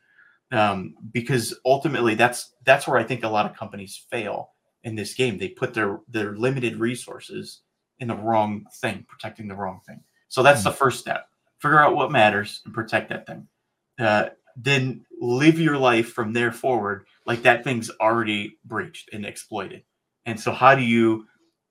um, 0.53 0.95
because 1.11 1.59
ultimately 1.65 2.15
that's 2.15 2.53
that's 2.65 2.87
where 2.87 2.99
I 2.99 3.05
think 3.05 3.25
a 3.25 3.29
lot 3.29 3.47
of 3.47 3.57
companies 3.57 4.07
fail 4.11 4.51
in 4.85 4.95
this 4.95 5.15
game. 5.15 5.39
They 5.39 5.49
put 5.49 5.75
their 5.75 5.99
their 6.09 6.37
limited 6.37 6.77
resources 6.77 7.63
in 7.99 8.07
the 8.09 8.15
wrong 8.15 8.67
thing, 8.81 9.05
protecting 9.09 9.49
the 9.49 9.57
wrong 9.57 9.81
thing. 9.87 10.05
So 10.29 10.45
that's 10.45 10.61
mm. 10.61 10.65
the 10.65 10.73
first 10.73 11.01
step. 11.01 11.27
Figure 11.59 11.83
out 11.83 11.97
what 11.97 12.13
matters 12.13 12.61
and 12.65 12.73
protect 12.75 13.09
that 13.09 13.27
thing 13.27 13.49
uh, 13.99 14.31
then 14.57 15.05
live 15.21 15.59
your 15.59 15.79
life 15.79 16.13
from 16.13 16.33
there 16.33 16.53
forward 16.53 17.07
like 17.27 17.43
that 17.43 17.65
thing's 17.65 17.91
already 18.01 18.59
breached 18.65 19.11
and 19.13 19.25
exploited. 19.25 19.83
And 20.27 20.39
so 20.39 20.53
how 20.53 20.75
do 20.75 20.83
you 20.83 21.27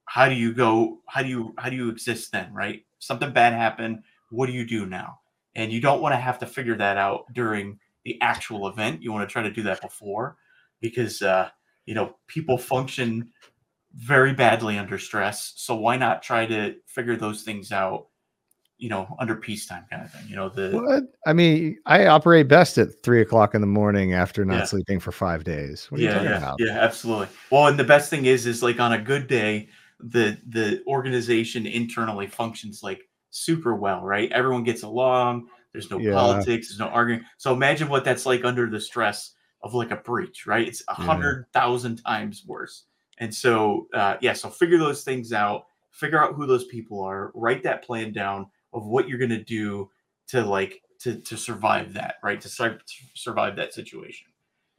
how 0.06 0.28
do 0.28 0.36
you 0.36 0.54
go 0.54 1.00
how 1.08 1.22
do 1.22 1.30
you 1.30 1.54
how 1.58 1.70
do 1.70 1.76
you 1.76 1.90
exist 1.90 2.32
then, 2.32 2.54
right? 2.54 2.86
Something 3.00 3.32
bad 3.32 3.54
happened, 3.54 4.04
what 4.32 4.48
do 4.48 4.54
you 4.54 4.66
do 4.66 4.86
now? 4.86 5.20
And 5.56 5.72
you 5.72 5.82
don't 5.82 6.02
want 6.02 6.14
to 6.14 6.18
have 6.20 6.40
to 6.40 6.46
figure 6.46 6.78
that 6.78 6.98
out 6.98 7.26
during 7.34 7.80
the 8.06 8.20
actual 8.22 8.68
event. 8.68 9.04
You 9.04 9.12
want 9.12 9.28
to 9.28 9.32
try 9.32 9.44
to 9.44 9.52
do 9.52 9.64
that 9.64 9.82
before 9.82 10.38
because 10.80 11.22
uh, 11.22 11.50
you 11.86 11.94
know, 11.94 12.16
people 12.28 12.58
function 12.58 13.32
very 13.96 14.34
badly 14.34 14.78
under 14.78 14.98
stress. 14.98 15.54
So 15.58 15.76
why 15.76 15.98
not 15.98 16.24
try 16.24 16.46
to 16.46 16.76
figure 16.88 17.18
those 17.18 17.44
things 17.44 17.72
out 17.72 18.08
you 18.82 18.90
know, 18.90 19.16
under 19.20 19.36
peacetime 19.36 19.86
kind 19.92 20.02
of 20.04 20.12
thing. 20.12 20.28
You 20.28 20.36
know, 20.36 20.50
the 20.50 20.72
what? 20.72 21.04
I 21.28 21.34
mean, 21.34 21.78
I 21.86 22.08
operate 22.08 22.48
best 22.48 22.80
at 22.80 23.04
three 23.04 23.22
o'clock 23.22 23.54
in 23.54 23.62
the 23.62 23.68
morning 23.68 24.16
after 24.16 24.44
not 24.44 24.56
yeah. 24.56 24.64
sleeping 24.64 25.00
for 25.00 25.12
five 25.12 25.44
days. 25.44 25.86
What 25.90 26.00
are 26.00 26.04
yeah, 26.04 26.10
you 26.10 26.16
talking 26.16 26.32
yeah, 26.32 26.38
about? 26.38 26.56
Yeah, 26.58 26.80
absolutely. 26.80 27.28
Well, 27.52 27.68
and 27.68 27.78
the 27.78 27.84
best 27.84 28.10
thing 28.10 28.26
is, 28.26 28.48
is 28.48 28.64
like 28.64 28.80
on 28.80 28.94
a 28.94 28.98
good 28.98 29.28
day, 29.28 29.70
the 30.00 30.36
the 30.48 30.84
organization 30.88 31.68
internally 31.68 32.26
functions 32.26 32.82
like 32.82 33.08
super 33.32 33.76
well, 33.76 34.02
right? 34.02 34.32
Everyone 34.32 34.64
gets 34.64 34.84
along. 34.84 35.48
There's 35.74 35.90
no 35.90 35.98
yeah. 35.98 36.14
politics. 36.14 36.70
There's 36.70 36.80
no 36.80 36.88
arguing. 36.88 37.24
So 37.38 37.54
imagine 37.54 37.90
what 37.90 38.06
that's 38.06 38.26
like 38.26 38.46
under 38.46 38.70
the 38.70 38.80
stress 38.80 39.32
of 39.64 39.74
like 39.74 39.92
a 39.92 39.98
breach, 39.98 40.46
right? 40.46 40.68
It's 40.68 40.84
a 40.88 40.94
hundred 40.94 41.46
thousand 41.54 42.04
times 42.04 42.44
worse. 42.46 42.86
And 43.18 43.34
so, 43.34 43.88
uh, 43.94 44.18
yeah, 44.22 44.34
so 44.34 44.50
figure 44.50 44.78
those 44.78 45.04
things 45.04 45.34
out. 45.34 45.66
Figure 45.92 46.24
out 46.24 46.36
who 46.36 46.46
those 46.46 46.66
people 46.66 47.04
are. 47.04 47.32
Write 47.36 47.64
that 47.64 47.84
plan 47.84 48.12
down 48.12 48.48
of 48.74 48.86
what 48.86 49.08
you're 49.08 49.20
going 49.20 49.30
to 49.30 49.44
do 49.44 49.90
to 50.28 50.44
like 50.44 50.82
to 51.00 51.16
to 51.20 51.36
survive 51.36 51.94
that 51.94 52.16
right 52.24 52.40
to, 52.42 52.50
sur- 52.50 52.78
to 52.78 52.96
survive 53.14 53.56
that 53.56 53.74
situation 53.74 54.28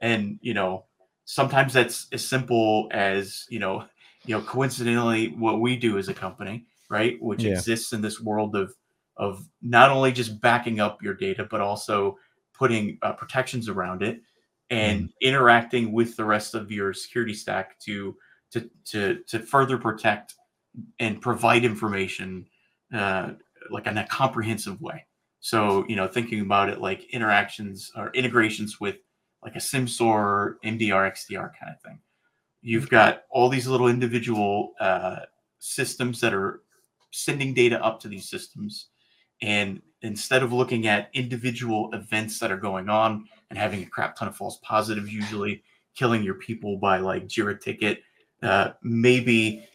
and 0.01 0.39
you 0.41 0.55
know 0.55 0.85
sometimes 1.25 1.73
that's 1.73 2.07
as 2.13 2.27
simple 2.27 2.89
as 2.91 3.47
you 3.51 3.59
know 3.59 3.85
you 4.25 4.37
know 4.37 4.43
coincidentally 4.43 5.29
what 5.39 5.61
we 5.61 5.77
do 5.77 5.99
as 5.99 6.09
a 6.09 6.15
company 6.15 6.65
right 6.93 7.21
which 7.21 7.43
yeah. 7.43 7.53
exists 7.53 7.93
in 7.93 8.01
this 8.01 8.21
world 8.21 8.55
of 8.55 8.73
of 9.17 9.45
not 9.61 9.91
only 9.91 10.13
just 10.13 10.41
backing 10.41 10.79
up 10.79 11.03
your 11.03 11.15
data 11.15 11.47
but 11.51 11.61
also 11.61 12.17
putting 12.55 12.99
uh, 13.03 13.13
protections 13.13 13.69
around 13.69 14.03
it 14.03 14.21
and 14.71 15.05
mm. 15.05 15.13
interacting 15.21 15.93
with 15.93 16.17
the 16.17 16.25
rest 16.25 16.55
of 16.55 16.71
your 16.71 16.93
security 16.93 17.35
stack 17.35 17.79
to 17.81 18.17
to 18.53 18.71
to 18.85 19.19
to 19.27 19.41
further 19.41 19.79
protect 19.79 20.35
and 20.99 21.21
provide 21.21 21.65
information 21.65 22.47
uh, 22.95 23.31
like 23.71 23.87
in 23.87 23.99
a 23.99 24.07
comprehensive 24.07 24.81
way. 24.81 25.07
So, 25.41 25.85
you 25.89 25.97
know, 25.97 26.09
thinking 26.09 26.41
about 26.41 26.69
it 26.69 26.81
like 26.81 27.05
interactions 27.13 27.91
or 27.97 28.11
integrations 28.13 28.81
with 28.81 28.97
like 29.43 29.57
a 29.57 29.61
SIEM 29.61 29.89
SOAR, 29.89 30.59
MDR, 30.65 31.11
XDR 31.13 31.51
kind 31.59 31.75
of 31.75 31.81
thing. 31.83 31.99
You've 32.61 32.89
got 32.89 33.25
all 33.31 33.49
these 33.49 33.67
little 33.67 33.89
individual 33.89 34.73
uh, 34.79 35.21
systems 35.59 36.21
that 36.21 36.33
are 36.33 36.63
sending 37.13 37.55
data 37.55 37.83
up 37.85 38.01
to 38.01 38.09
these 38.09 38.29
systems. 38.29 38.89
And 39.41 39.81
instead 40.03 40.43
of 40.43 40.53
looking 40.53 40.87
at 40.87 41.11
individual 41.15 41.91
events 41.93 42.39
that 42.41 42.51
are 42.51 42.57
going 42.57 42.89
on 42.89 43.27
and 43.51 43.59
having 43.59 43.83
a 43.83 43.87
crap 43.87 44.17
ton 44.17 44.29
of 44.29 44.37
false 44.37 44.59
positives, 44.63 45.13
usually 45.13 45.63
killing 45.95 46.23
your 46.23 46.35
people 46.35 46.79
by 46.79 46.99
like 46.99 47.29
Jira 47.29 47.61
ticket, 47.61 48.03
uh, 48.43 48.71
maybe 48.83 49.67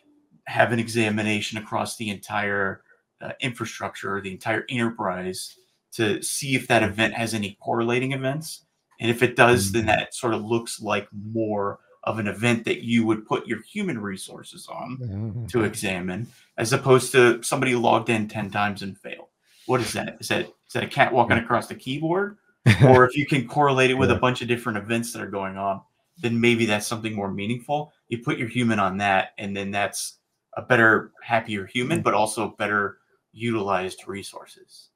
have 0.45 0.71
an 0.71 0.79
examination 0.79 1.57
across 1.57 1.97
the 1.97 2.09
entire 2.09 2.81
uh, 3.21 3.31
infrastructure, 3.41 4.21
the 4.21 4.31
entire 4.31 4.65
enterprise, 4.69 5.57
to 5.93 6.21
see 6.21 6.55
if 6.55 6.67
that 6.67 6.83
event 6.83 7.13
has 7.13 7.33
any 7.33 7.57
correlating 7.61 8.13
events. 8.13 8.65
And 8.99 9.11
if 9.11 9.21
it 9.21 9.35
does, 9.35 9.71
then 9.71 9.83
mm-hmm. 9.83 9.99
that 9.99 10.13
sort 10.13 10.33
of 10.33 10.43
looks 10.43 10.81
like 10.81 11.07
more 11.11 11.79
of 12.07 12.19
an 12.19 12.27
event 12.27 12.63
that 12.63 12.85
you 12.85 13.05
would 13.05 13.25
put 13.25 13.45
your 13.45 13.61
human 13.63 13.99
resources 13.99 14.65
on 14.69 14.97
mm-hmm. 14.97 15.45
to 15.47 15.65
examine, 15.65 16.25
as 16.57 16.71
opposed 16.71 17.11
to 17.11 17.43
somebody 17.43 17.75
logged 17.75 18.09
in 18.09 18.29
10 18.29 18.49
times 18.49 18.81
and 18.81 18.97
failed. 18.97 19.27
What 19.65 19.81
is 19.81 19.91
that? 19.91 20.15
Is 20.21 20.29
that 20.29 20.45
is 20.45 20.73
that 20.73 20.83
a 20.83 20.87
cat 20.87 21.11
walking 21.11 21.37
across 21.37 21.67
the 21.67 21.75
keyboard? 21.75 22.37
or 22.87 23.05
if 23.05 23.15
you 23.15 23.25
can 23.25 23.45
correlate 23.45 23.91
it 23.91 23.95
with 23.95 24.09
yeah. 24.09 24.15
a 24.15 24.19
bunch 24.19 24.41
of 24.41 24.47
different 24.47 24.77
events 24.77 25.11
that 25.11 25.21
are 25.21 25.29
going 25.29 25.57
on, 25.57 25.81
then 26.17 26.39
maybe 26.39 26.65
that's 26.65 26.87
something 26.87 27.13
more 27.13 27.31
meaningful. 27.31 27.91
You 28.07 28.19
put 28.19 28.37
your 28.37 28.47
human 28.47 28.79
on 28.79 28.97
that, 28.97 29.33
and 29.37 29.55
then 29.55 29.71
that's 29.71 30.19
a 30.55 30.61
better, 30.61 31.11
happier 31.21 31.65
human, 31.65 31.99
mm. 31.99 32.03
but 32.03 32.13
also 32.13 32.55
better 32.57 32.99
utilized 33.33 34.07
resources. 34.07 34.89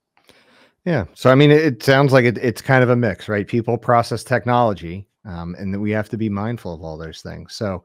Yeah. 0.85 1.05
So, 1.13 1.29
I 1.29 1.35
mean, 1.35 1.51
it, 1.51 1.83
sounds 1.83 2.11
like 2.11 2.25
it, 2.25 2.37
it's 2.39 2.61
kind 2.61 2.83
of 2.83 2.89
a 2.89 2.95
mix, 2.95 3.29
right? 3.29 3.47
People 3.47 3.77
process 3.77 4.23
technology, 4.23 5.07
um, 5.25 5.55
and 5.59 5.73
that 5.73 5.79
we 5.79 5.91
have 5.91 6.09
to 6.09 6.17
be 6.17 6.29
mindful 6.29 6.73
of 6.73 6.81
all 6.81 6.97
those 6.97 7.21
things. 7.21 7.53
So, 7.53 7.83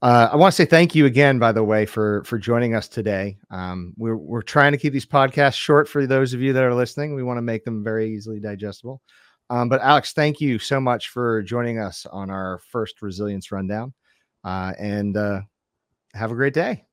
uh, 0.00 0.28
I 0.32 0.36
want 0.36 0.52
to 0.52 0.56
say 0.56 0.64
thank 0.64 0.94
you 0.94 1.06
again, 1.06 1.38
by 1.38 1.52
the 1.52 1.64
way, 1.64 1.84
for 1.84 2.22
for 2.24 2.38
joining 2.38 2.74
us 2.74 2.88
today. 2.88 3.36
Um, 3.50 3.94
we're 3.96 4.16
we're 4.16 4.42
trying 4.42 4.72
to 4.72 4.78
keep 4.78 4.92
these 4.92 5.06
podcasts 5.06 5.54
short 5.54 5.88
for 5.88 6.06
those 6.06 6.34
of 6.34 6.40
you 6.40 6.52
that 6.52 6.62
are 6.62 6.74
listening. 6.74 7.14
We 7.14 7.24
want 7.24 7.38
to 7.38 7.42
make 7.42 7.64
them 7.64 7.82
very 7.82 8.14
easily 8.14 8.38
digestible. 8.38 9.00
Um, 9.50 9.68
but 9.68 9.80
Alex, 9.80 10.12
thank 10.12 10.40
you 10.40 10.58
so 10.58 10.80
much 10.80 11.08
for 11.08 11.42
joining 11.42 11.78
us 11.78 12.06
on 12.06 12.30
our 12.30 12.60
first 12.70 13.00
resilience 13.02 13.50
rundown, 13.50 13.94
uh, 14.44 14.74
and 14.78 15.16
uh, 15.16 15.40
have 16.14 16.30
a 16.30 16.34
great 16.34 16.54
day. 16.54 16.87